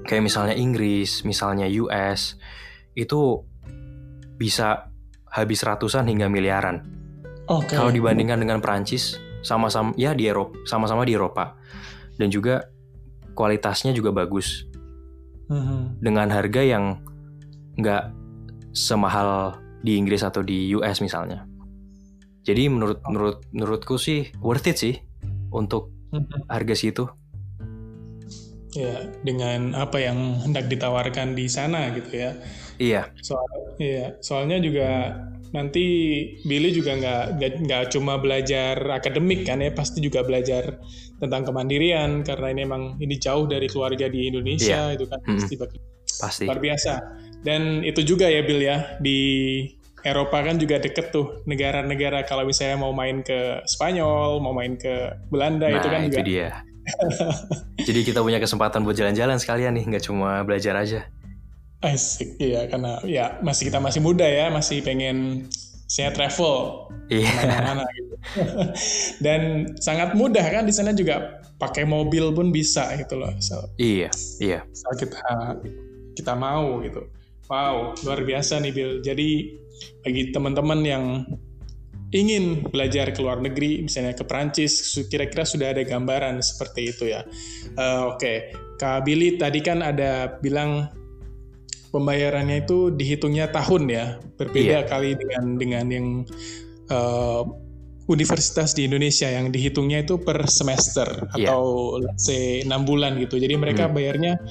[0.10, 2.36] kayak misalnya Inggris, misalnya US
[2.98, 3.46] itu
[4.40, 4.89] bisa
[5.30, 6.86] habis ratusan hingga miliaran.
[7.50, 7.74] Oke.
[7.74, 11.58] Kalau dibandingkan dengan Perancis, sama-sama ya di Eropa, sama-sama di Eropa.
[12.20, 12.68] Dan juga
[13.34, 14.68] kualitasnya juga bagus
[15.50, 16.04] Mhm.
[16.04, 17.00] dengan harga yang
[17.80, 18.12] nggak
[18.76, 21.48] semahal di Inggris atau di US misalnya.
[22.44, 24.96] Jadi menurut menurut menurutku sih worth it sih
[25.50, 26.52] untuk Mhm.
[26.52, 27.06] harga situ.
[28.78, 32.38] Ya, dengan apa yang hendak ditawarkan di sana gitu ya.
[32.80, 35.20] Iya, Soal, iya, soalnya juga
[35.52, 35.84] nanti
[36.48, 37.24] Billy juga nggak
[37.68, 40.80] nggak cuma belajar akademik kan ya, pasti juga belajar
[41.20, 45.36] tentang kemandirian karena ini emang ini jauh dari keluarga di Indonesia itu kan Mm-mm.
[45.44, 45.82] pasti bak-
[46.24, 46.44] pasti.
[46.48, 46.94] luar biasa.
[47.44, 49.20] Dan itu juga ya Bill ya di
[50.00, 55.12] Eropa kan juga deket tuh negara-negara kalau misalnya mau main ke Spanyol, mau main ke
[55.28, 56.50] Belanda Nah, itu kan itu juga dia.
[57.88, 61.04] Jadi kita punya kesempatan buat jalan-jalan sekalian nih, nggak cuma belajar aja.
[61.80, 65.48] Asik iya karena ya masih kita masih muda ya, masih pengen
[65.90, 68.14] saya travel Iya, ke mana-mana gitu.
[69.26, 73.34] Dan sangat mudah kan di sana juga pakai mobil pun bisa gitu loh.
[73.42, 74.62] So, iya, iya.
[74.70, 75.18] asal kita
[76.14, 77.10] kita mau gitu.
[77.50, 78.92] Wow, luar biasa nih Bill.
[79.02, 79.58] Jadi
[80.06, 81.26] bagi teman-teman yang
[82.14, 87.10] ingin belajar ke luar negeri, misalnya ke Prancis, su- kira-kira sudah ada gambaran seperti itu
[87.10, 87.26] ya.
[87.74, 90.94] Eh, Oke, Kak Billy tadi kan ada bilang
[91.90, 94.06] pembayarannya itu dihitungnya tahun ya,
[94.38, 96.08] berbeda kali dengan dengan yang
[96.90, 97.44] eh,
[98.10, 101.54] universitas di Indonesia yang dihitungnya itu per semester Iya.
[101.54, 103.38] atau let's say 6 bulan gitu.
[103.38, 103.94] Jadi mereka Hmm.
[103.94, 104.42] bayarnya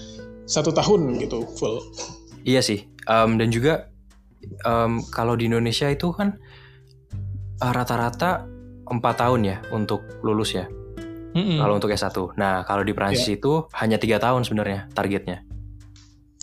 [0.47, 1.83] satu tahun gitu full.
[2.47, 2.87] Iya sih.
[3.11, 3.91] Em, dan juga
[4.63, 6.39] em, kalau di Indonesia itu kan
[7.59, 8.47] eh, rata-rata
[8.87, 10.71] empat tahun ya untuk lulus ya.
[11.35, 11.59] Mm-mm.
[11.59, 12.15] Kalau untuk S1.
[12.39, 15.43] Nah, kalau di Prancis itu hanya tiga tahun sebenarnya targetnya.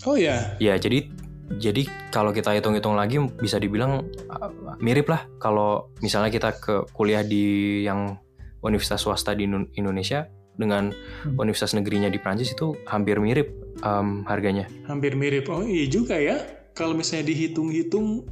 [0.05, 1.09] Oh ya, Ya, jadi
[1.57, 7.21] jadi kalau kita hitung-hitung lagi bisa dibilang uh, mirip lah kalau misalnya kita ke kuliah
[7.21, 7.45] di
[7.81, 8.17] yang
[8.61, 10.89] universitas swasta di Indo- Indonesia dengan
[11.21, 11.37] Hmm.
[11.37, 14.65] universitas negerinya di Prancis itu hampir mirip um, harganya.
[14.85, 15.45] hampir mirip.
[15.47, 16.37] Oh iya juga ya.
[16.71, 18.25] Kalau misalnya dihitung-hitung,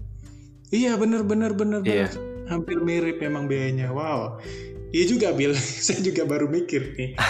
[0.69, 2.09] iya bener-bener bener Iya.
[2.09, 2.11] bener.
[2.43, 3.87] Hampir mirip memang biayanya.
[3.89, 4.39] Wow.
[4.93, 7.11] Iya juga Bill, saya juga baru mikir nih.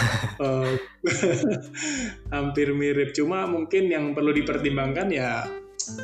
[0.43, 0.75] Eh,
[2.35, 3.15] hampir mirip.
[3.15, 5.47] Cuma mungkin yang perlu dipertimbangkan ya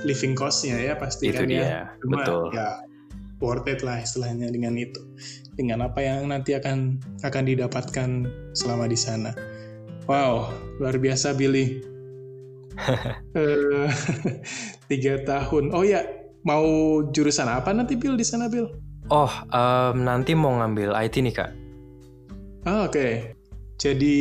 [0.08, 1.60] living cost-nya ya pasti Itu kan ya.
[1.60, 2.44] dia, Cuma betul.
[2.56, 2.70] ya
[3.44, 5.02] worth it lah istilahnya dengan itu.
[5.60, 8.10] Dengan apa yang nanti akan akan didapatkan
[8.56, 9.36] selama di sana.
[10.08, 11.84] Wow, luar biasa Billy.
[13.36, 13.90] Eh,
[14.88, 15.76] tiga tahun.
[15.76, 16.06] Oh ya,
[16.48, 16.64] mau
[17.12, 18.89] jurusan apa nanti Bill di sana Bill?
[19.10, 21.52] Oh, um, nanti mau ngambil IT nih kak.
[22.64, 23.34] Ah, Oke,
[23.82, 24.18] jadi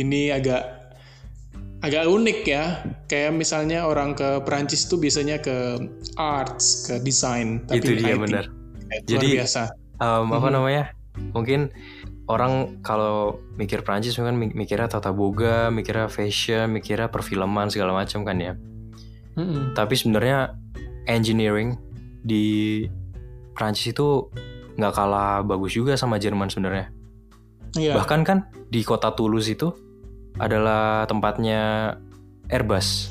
[0.00, 0.64] ini agak
[1.80, 2.80] agak unik ya.
[3.04, 5.76] Kayak misalnya orang ke Perancis tuh biasanya ke
[6.16, 8.20] arts, ke desain, tapi itu dia IT.
[8.20, 8.44] bener.
[9.06, 9.70] Jadi biasa.
[10.00, 10.54] um, apa Mhm.
[10.56, 10.84] namanya?
[11.36, 11.60] Mungkin
[12.26, 18.24] orang kalau mikir Prancis kan mik- mikirnya tata boga, mikirnya fashion, mikirnya perfilman segala macam
[18.24, 18.54] kan ya.
[19.36, 19.74] Mm-mm.
[19.74, 20.54] Tapi sebenarnya
[21.04, 21.76] engineering
[22.22, 22.86] di
[23.54, 24.30] Prancis itu
[24.78, 26.88] nggak kalah bagus juga sama Jerman sebenarnya.
[27.76, 27.94] Iya.
[27.94, 28.38] Bahkan kan
[28.70, 29.70] di kota Toulouse itu
[30.38, 31.94] adalah tempatnya
[32.50, 33.10] Airbus,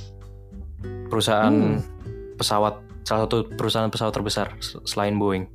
[1.07, 1.79] perusahaan Hmm.
[2.35, 4.47] pesawat salah satu perusahaan pesawat terbesar
[4.85, 5.47] selain Boeing.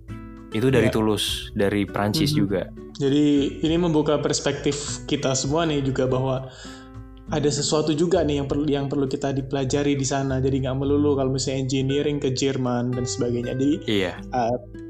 [0.55, 0.95] Itu dari Iya.
[0.95, 2.39] Toulouse, dari Prancis Mhm.
[2.39, 2.63] juga.
[2.95, 6.47] Jadi ini membuka perspektif kita semua nih juga bahwa
[7.33, 10.45] ada sesuatu juga nih yang perlu yang perlu kita dipelajari di sana.
[10.45, 13.57] Jadi nggak melulu kalau misalnya engineering ke Jerman dan sebagainya.
[13.57, 14.13] Jadi Iya,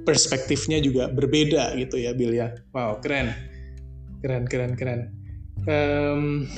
[0.02, 2.50] perspektifnya juga berbeda gitu ya Bill ya.
[2.74, 3.30] Wow keren,
[4.18, 5.00] keren keren keren.
[5.64, 6.50] Em,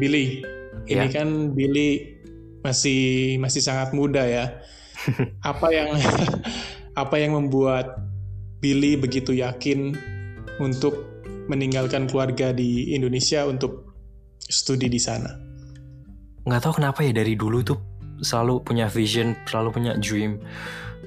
[0.00, 0.40] Billy,
[0.88, 1.20] ini Ya.
[1.20, 2.16] kan Billy
[2.64, 4.64] masih masih sangat muda ya.
[5.44, 5.92] apa yang
[7.02, 8.00] apa yang membuat
[8.64, 9.92] Billy begitu yakin
[10.56, 11.04] untuk
[11.50, 13.91] meninggalkan keluarga di Indonesia untuk
[14.52, 15.32] studi di sana?
[16.42, 17.78] nggak tahu kenapa ya dari dulu tuh
[18.18, 20.42] selalu punya vision, selalu punya dream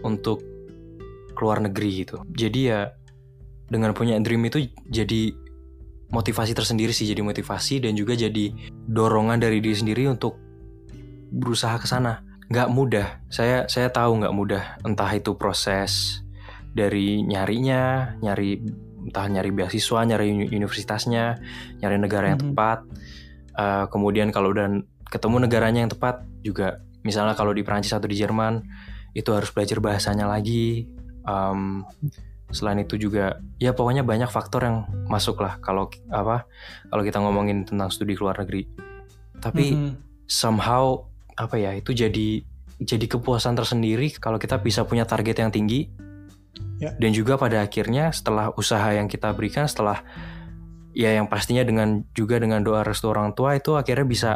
[0.04, 0.40] untuk
[1.36, 2.24] keluar negeri gitu.
[2.32, 2.92] Jadi ya
[3.68, 5.36] dengan punya dream itu jadi
[6.12, 8.56] motivasi tersendiri sih, jadi motivasi dan juga jadi
[8.88, 10.40] dorongan dari diri sendiri untuk
[11.36, 12.24] berusaha ke sana.
[12.48, 14.64] Nggak mudah, saya saya tahu nggak mudah.
[14.88, 16.24] Entah itu proses
[16.72, 18.62] dari nyarinya, nyari
[19.06, 21.42] entah nyari beasiswa, nyari uni- universitasnya,
[21.84, 22.48] nyari negara yang Mhm.
[22.54, 22.80] tepat.
[23.56, 24.68] Uh, kemudian kalau udah
[25.08, 28.60] ketemu negaranya yang tepat juga misalnya kalau di Prancis atau di Jerman
[29.16, 30.92] itu harus belajar bahasanya lagi
[31.26, 31.82] Um,
[32.54, 36.46] selain itu juga ya pokoknya banyak faktor yang masuk lah kalau apa
[36.94, 38.70] kalau kita ngomongin tentang studi ke luar negeri
[39.42, 39.92] tapi Mhm.
[40.30, 41.02] somehow
[41.34, 42.46] apa ya itu jadi
[42.78, 45.90] jadi kepuasan tersendiri kalau kita bisa punya target yang tinggi
[46.78, 46.94] Ya.
[46.94, 50.06] dan juga pada akhirnya setelah usaha yang kita berikan setelah
[50.96, 54.32] ya yang pastinya dengan juga dengan doa restu orang tua itu akhirnya bisa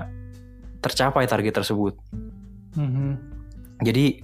[0.80, 1.96] tercapai target tersebut
[2.76, 3.12] Mhm.
[3.82, 4.22] jadi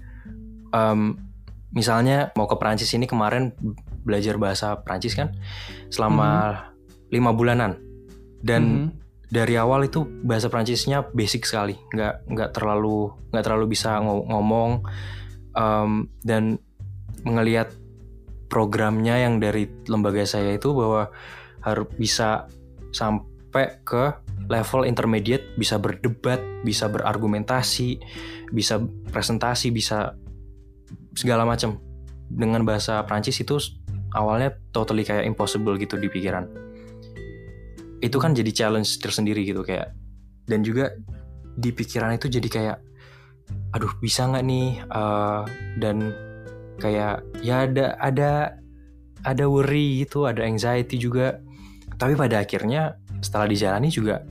[0.70, 1.16] em,
[1.72, 3.56] misalnya mau ke Perancis ini kemarin
[4.06, 5.34] belajar bahasa Perancis kan
[5.90, 6.60] selama
[7.10, 7.80] lima bulanan
[8.44, 8.88] dan Mhm.
[9.26, 14.86] dari awal itu bahasa Prancisnya basic sekali, nggak nggak terlalu nggak terlalu bisa ngo- ngomong
[15.58, 16.60] em, dan
[17.26, 17.74] mengelihat
[18.48, 21.10] programnya yang dari lembaga saya itu bahwa
[21.66, 22.46] harus bisa
[22.94, 24.14] sampai ke
[24.48, 27.98] level intermediate, bisa berdebat, bisa berargumentasi,
[28.54, 28.78] bisa
[29.10, 30.14] presentasi, bisa
[31.18, 31.82] segala macam.
[32.26, 33.58] Dengan bahasa Prancis itu
[34.18, 36.46] awalnya totally kayak impossible gitu di pikiran.
[38.02, 39.94] Itu kan jadi challenge tersendiri gitu kayak
[40.46, 40.94] dan juga
[41.58, 42.78] di pikiran itu jadi kayak
[43.78, 44.70] aduh bisa nggak nih?
[44.82, 45.42] Eh,
[45.82, 45.98] dan
[46.82, 48.32] kayak ya ada ada
[49.26, 51.45] ada worry gitu ada anxiety juga
[51.96, 54.22] tapi pada akhirnya setelah dijalani juga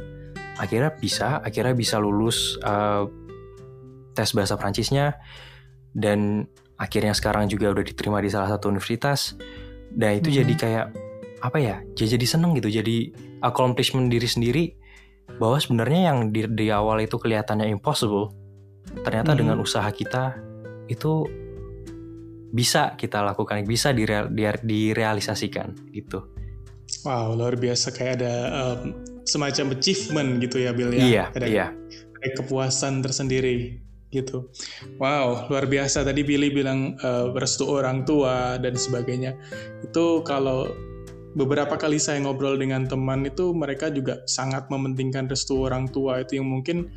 [0.56, 3.04] akhirnya bisa akhirnya bisa lulus eh,
[4.14, 5.18] tes bahasa Prancisnya
[5.90, 6.46] dan
[6.78, 9.34] akhirnya sekarang juga udah diterima di salah satu universitas
[9.90, 10.36] dan itu Mhm.
[10.42, 10.86] jadi kayak
[11.42, 13.10] apa ya ya jadi seneng gitu jadi
[13.42, 14.64] accomplishment diri sendiri
[15.38, 18.30] bahwa sebenarnya yang di, di awal itu kelihatannya impossible
[19.02, 19.38] ternyata Mhm.
[19.38, 20.38] dengan usaha kita
[20.86, 21.26] itu
[22.54, 26.22] bisa kita lakukan bisa direal- di- direalisasikan gitu
[27.04, 31.04] Wow, luar biasa kayak ada em, semacam achievement gitu ya Bill ya.
[31.04, 31.66] iya Ada iya
[32.24, 34.48] kayak kepuasan tersendiri gitu.
[34.96, 39.36] Wow, luar biasa tadi Billy bilang eh, restu orang tua dan sebagainya.
[39.84, 40.70] Itu kalau
[41.34, 46.38] beberapa kali saya ngobrol dengan teman itu mereka juga sangat mementingkan restu orang tua itu
[46.38, 46.88] yang mungkin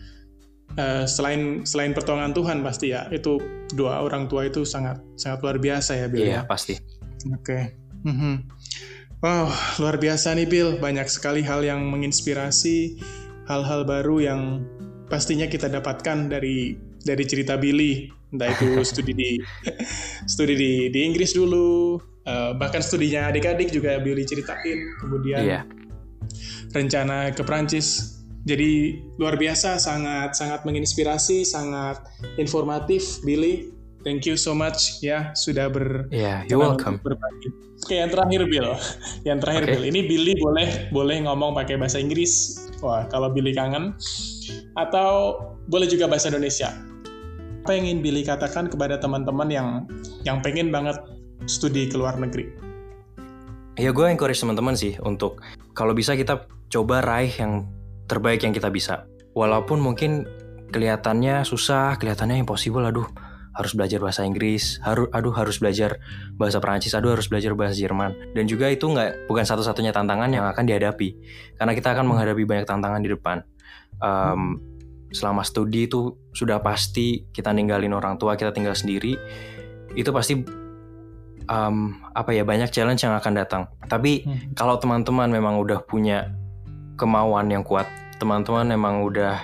[0.77, 3.41] eh, selain selain pertolongan Tuhan pasti ya itu
[3.73, 6.47] doa orang tua itu sangat sangat luar biasa ya Bill iya ya.
[6.47, 6.77] pasti
[7.33, 7.75] Oke.
[8.05, 8.56] Mhm.
[9.17, 9.49] Wow,
[9.81, 10.69] luar biasa nih Bill.
[10.77, 13.01] Banyak sekali hal yang menginspirasi,
[13.49, 14.41] hal-hal baru yang
[15.09, 18.13] pastinya kita dapatkan dari dari cerita Billy.
[18.29, 19.29] Entah itu studi di
[20.29, 21.97] studi di di Inggris dulu,
[22.29, 24.85] eh, bahkan studinya adik-adik juga Billy ceritain.
[25.01, 25.61] Kemudian iya
[26.73, 28.19] rencana ke Prancis.
[28.47, 31.99] Jadi luar biasa, sangat sangat menginspirasi, sangat
[32.39, 33.75] informatif Billy.
[34.05, 37.67] Thank you so much ya sudah ber iya you're welcome berbagi.
[37.77, 38.73] Oke, yang terakhir Bill.
[39.21, 39.71] Yang terakhir Oke.
[39.77, 39.85] Bill.
[39.93, 42.57] Ini Billy boleh boleh ngomong pakai bahasa Inggris.
[42.81, 43.93] Wah, kalau Billy kangen.
[44.73, 45.37] Atau
[45.69, 46.73] boleh juga bahasa Indonesia.
[47.65, 49.67] Apa yang ingin Billy katakan kepada teman-teman yang
[50.25, 50.97] yang pengen banget
[51.45, 52.49] studi ke luar negeri?
[53.77, 55.37] Ya gue encourage teman-teman sih untuk
[55.77, 57.69] kalau bisa kita coba raih yang
[58.09, 59.05] terbaik yang kita bisa.
[59.37, 60.25] Walaupun mungkin
[60.73, 63.05] kelihatannya susah, kelihatannya impossible, aduh
[63.57, 65.97] harus belajar bahasa Inggris, harus aduh harus belajar
[66.37, 68.13] bahasa Perancis, aduh harus belajar bahasa Jerman.
[68.37, 71.17] Dan juga itu nggak bukan satu-satunya tantangan yang akan dihadapi,
[71.57, 73.41] karena kita akan menghadapi banyak tantangan di depan.
[73.97, 74.61] Um,
[75.09, 79.17] selama studi itu sudah pasti kita ninggalin orang tua, kita tinggal sendiri,
[79.97, 80.37] itu pasti
[81.49, 83.63] um, apa ya banyak challenge yang akan datang.
[83.89, 84.53] Tapi hmm.
[84.53, 86.29] kalau teman-teman memang udah punya
[86.99, 87.89] kemauan yang kuat,
[88.21, 89.41] teman-teman memang udah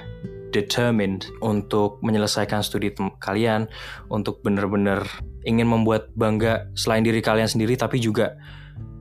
[0.53, 3.65] determined untuk menyelesaikan studi kalian,
[4.07, 5.03] untuk benar-benar
[5.43, 8.37] ingin membuat bangga selain diri kalian sendiri, tapi juga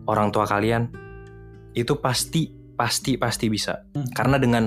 [0.08, 0.88] orang tua kalian,
[1.76, 3.84] itu pasti, pasti, pasti bisa.
[3.92, 4.08] Hmm.
[4.16, 4.66] Karena dengan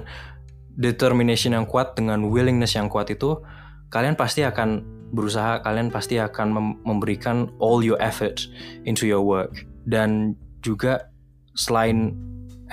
[0.77, 3.41] determination yang kuat, dengan willingness yang kuat itu,
[3.89, 8.45] kalian pasti akan berusaha, kalian pasti akan memberikan all your effort
[8.85, 9.51] into your work.
[9.85, 11.09] Dan juga
[11.55, 12.17] selain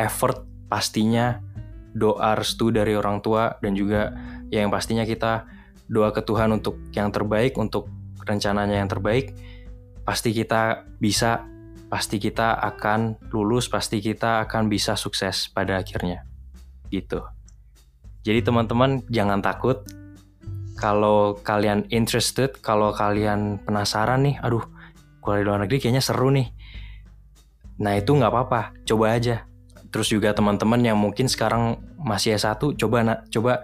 [0.01, 1.39] effort, pastinya
[1.93, 4.13] doa restu dari orang tua dan juga
[4.49, 5.45] ya yang pastinya kita
[5.89, 7.89] doa ke Tuhan untuk yang terbaik untuk
[8.25, 9.37] rencananya yang terbaik
[10.03, 11.45] pasti kita bisa
[11.93, 16.25] pasti kita akan lulus pasti kita akan bisa sukses pada akhirnya.
[16.89, 17.21] Gitu.
[18.25, 19.85] Jadi teman-teman jangan takut.
[20.81, 24.65] Kalau kalian interested kalau kalian penasaran nih aduh
[25.21, 26.49] kuliah di luar negeri kayaknya seru nih.
[27.85, 28.75] Nah itu nggak apa-apa.
[28.89, 29.52] Coba aja
[29.93, 33.63] terus juga teman-teman yang mungkin sekarang masih S1 coba nak coba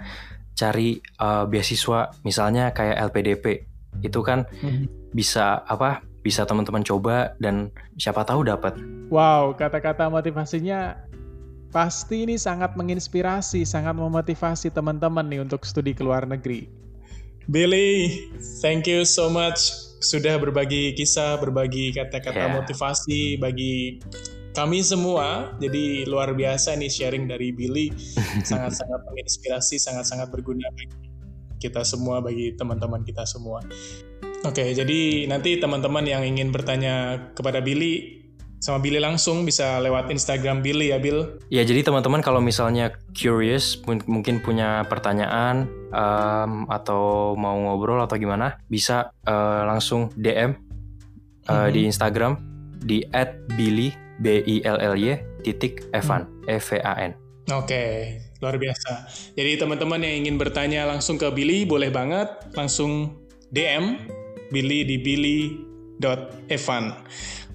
[0.52, 3.64] cari uh, beasiswa misalnya kayak LPDP
[4.04, 5.10] itu kan hmm.
[5.16, 8.76] bisa apa bisa teman-teman coba dan siapa tahu dapat
[9.08, 11.00] wow kata-kata motivasinya
[11.72, 16.68] pasti ini sangat menginspirasi sangat memotivasi teman-teman nih untuk studi ke luar negeri
[17.48, 18.12] Billy
[18.60, 19.72] thank you so much
[20.04, 22.54] sudah berbagi kisah berbagi kata-kata yeah.
[22.54, 23.98] motivasi bagi
[24.58, 25.54] kami semua.
[25.62, 27.94] Jadi luar biasa nih sharing dari Billy,
[28.50, 30.98] sangat-sangat menginspirasi, sangat-sangat berguna bagi
[31.62, 33.62] kita semua, bagi teman-teman kita semua.
[34.42, 38.18] Oke, jadi nanti teman-teman yang ingin bertanya kepada Billy
[38.58, 41.38] sama Billy langsung bisa lewat Instagram Billy ya Bill.
[41.46, 48.58] Ya jadi teman-teman kalau misalnya curious mungkin punya pertanyaan um, atau mau ngobrol atau gimana
[48.66, 50.58] bisa uh, langsung DM
[51.46, 51.70] uh, mm -hmm.
[51.70, 52.32] di Instagram
[52.82, 52.98] di
[53.54, 55.14] @billy B I L L Y
[55.46, 56.50] titik Evan hmm.
[56.50, 57.12] E V A N.
[57.48, 59.08] Oke, luar biasa.
[59.32, 63.16] Jadi teman-teman yang ingin bertanya langsung ke Billy boleh banget langsung
[63.48, 63.96] DM
[64.52, 66.84] Billy di billy.evan.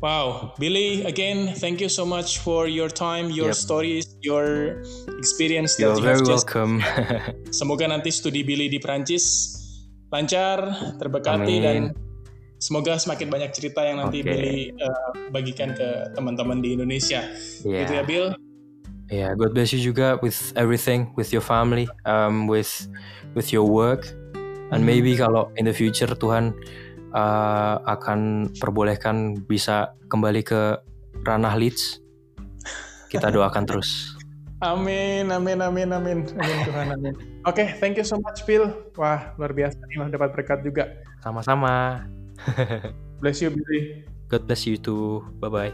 [0.04, 3.64] Wow, Billy, again, thank you so much for your time, your yep.
[3.64, 4.84] stories, your
[5.16, 5.80] experience.
[5.80, 6.84] You're that you very welcome.
[7.64, 9.56] Semoga nanti studi Billy di Prancis
[10.12, 10.60] lancar,
[11.00, 11.96] terberkati dan
[12.64, 14.32] semoga semakin banyak cerita yang nanti okay.
[14.32, 17.28] Billy uh, bagikan ke teman-teman di Indonesia.
[17.68, 17.84] Yeah.
[17.84, 18.28] Gitu ya Bill.
[19.12, 22.88] Yeah, God bless you juga with everything, with your family, um, with
[23.36, 24.08] with your work,
[24.72, 24.90] and hmm.
[24.90, 26.56] maybe kalau in the future Tuhan
[27.12, 30.80] uh, akan perbolehkan bisa kembali ke
[31.28, 32.00] ranah Leeds,
[33.12, 34.16] kita doakan terus.
[34.64, 37.14] Amin, amin, amin, amin, amin Tuhan, amin.
[37.44, 38.72] Oke, okay, thank you so much, Bill.
[38.96, 41.04] Wah, luar biasa nih dapat berkat juga.
[41.20, 42.08] Sama-sama.
[43.22, 44.06] Bless you, Billy.
[44.28, 45.22] God bless you too.
[45.38, 45.74] Bye bye.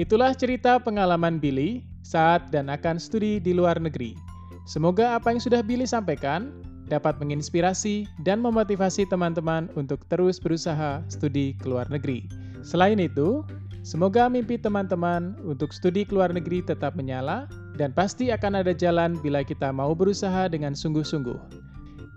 [0.00, 4.16] Itulah cerita pengalaman Billy saat dan akan studi di luar negeri.
[4.64, 6.56] Semoga apa yang sudah Billy sampaikan
[6.88, 12.26] dapat menginspirasi dan memotivasi teman-teman untuk terus berusaha studi ke luar negeri.
[12.64, 13.46] Selain itu,
[13.84, 17.46] semoga mimpi teman-teman untuk studi ke luar negeri tetap menyala
[17.78, 21.38] dan pasti akan ada jalan bila kita mau berusaha dengan sungguh-sungguh.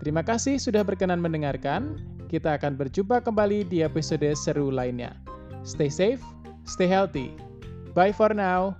[0.02, 2.00] Terima kasih sudah berkenan mendengarkan.
[2.26, 5.14] Kita akan berjumpa kembali di episode seru lainnya.
[5.62, 6.20] Stay safe,
[6.66, 7.32] stay healthy.
[7.94, 8.74] Bye for now.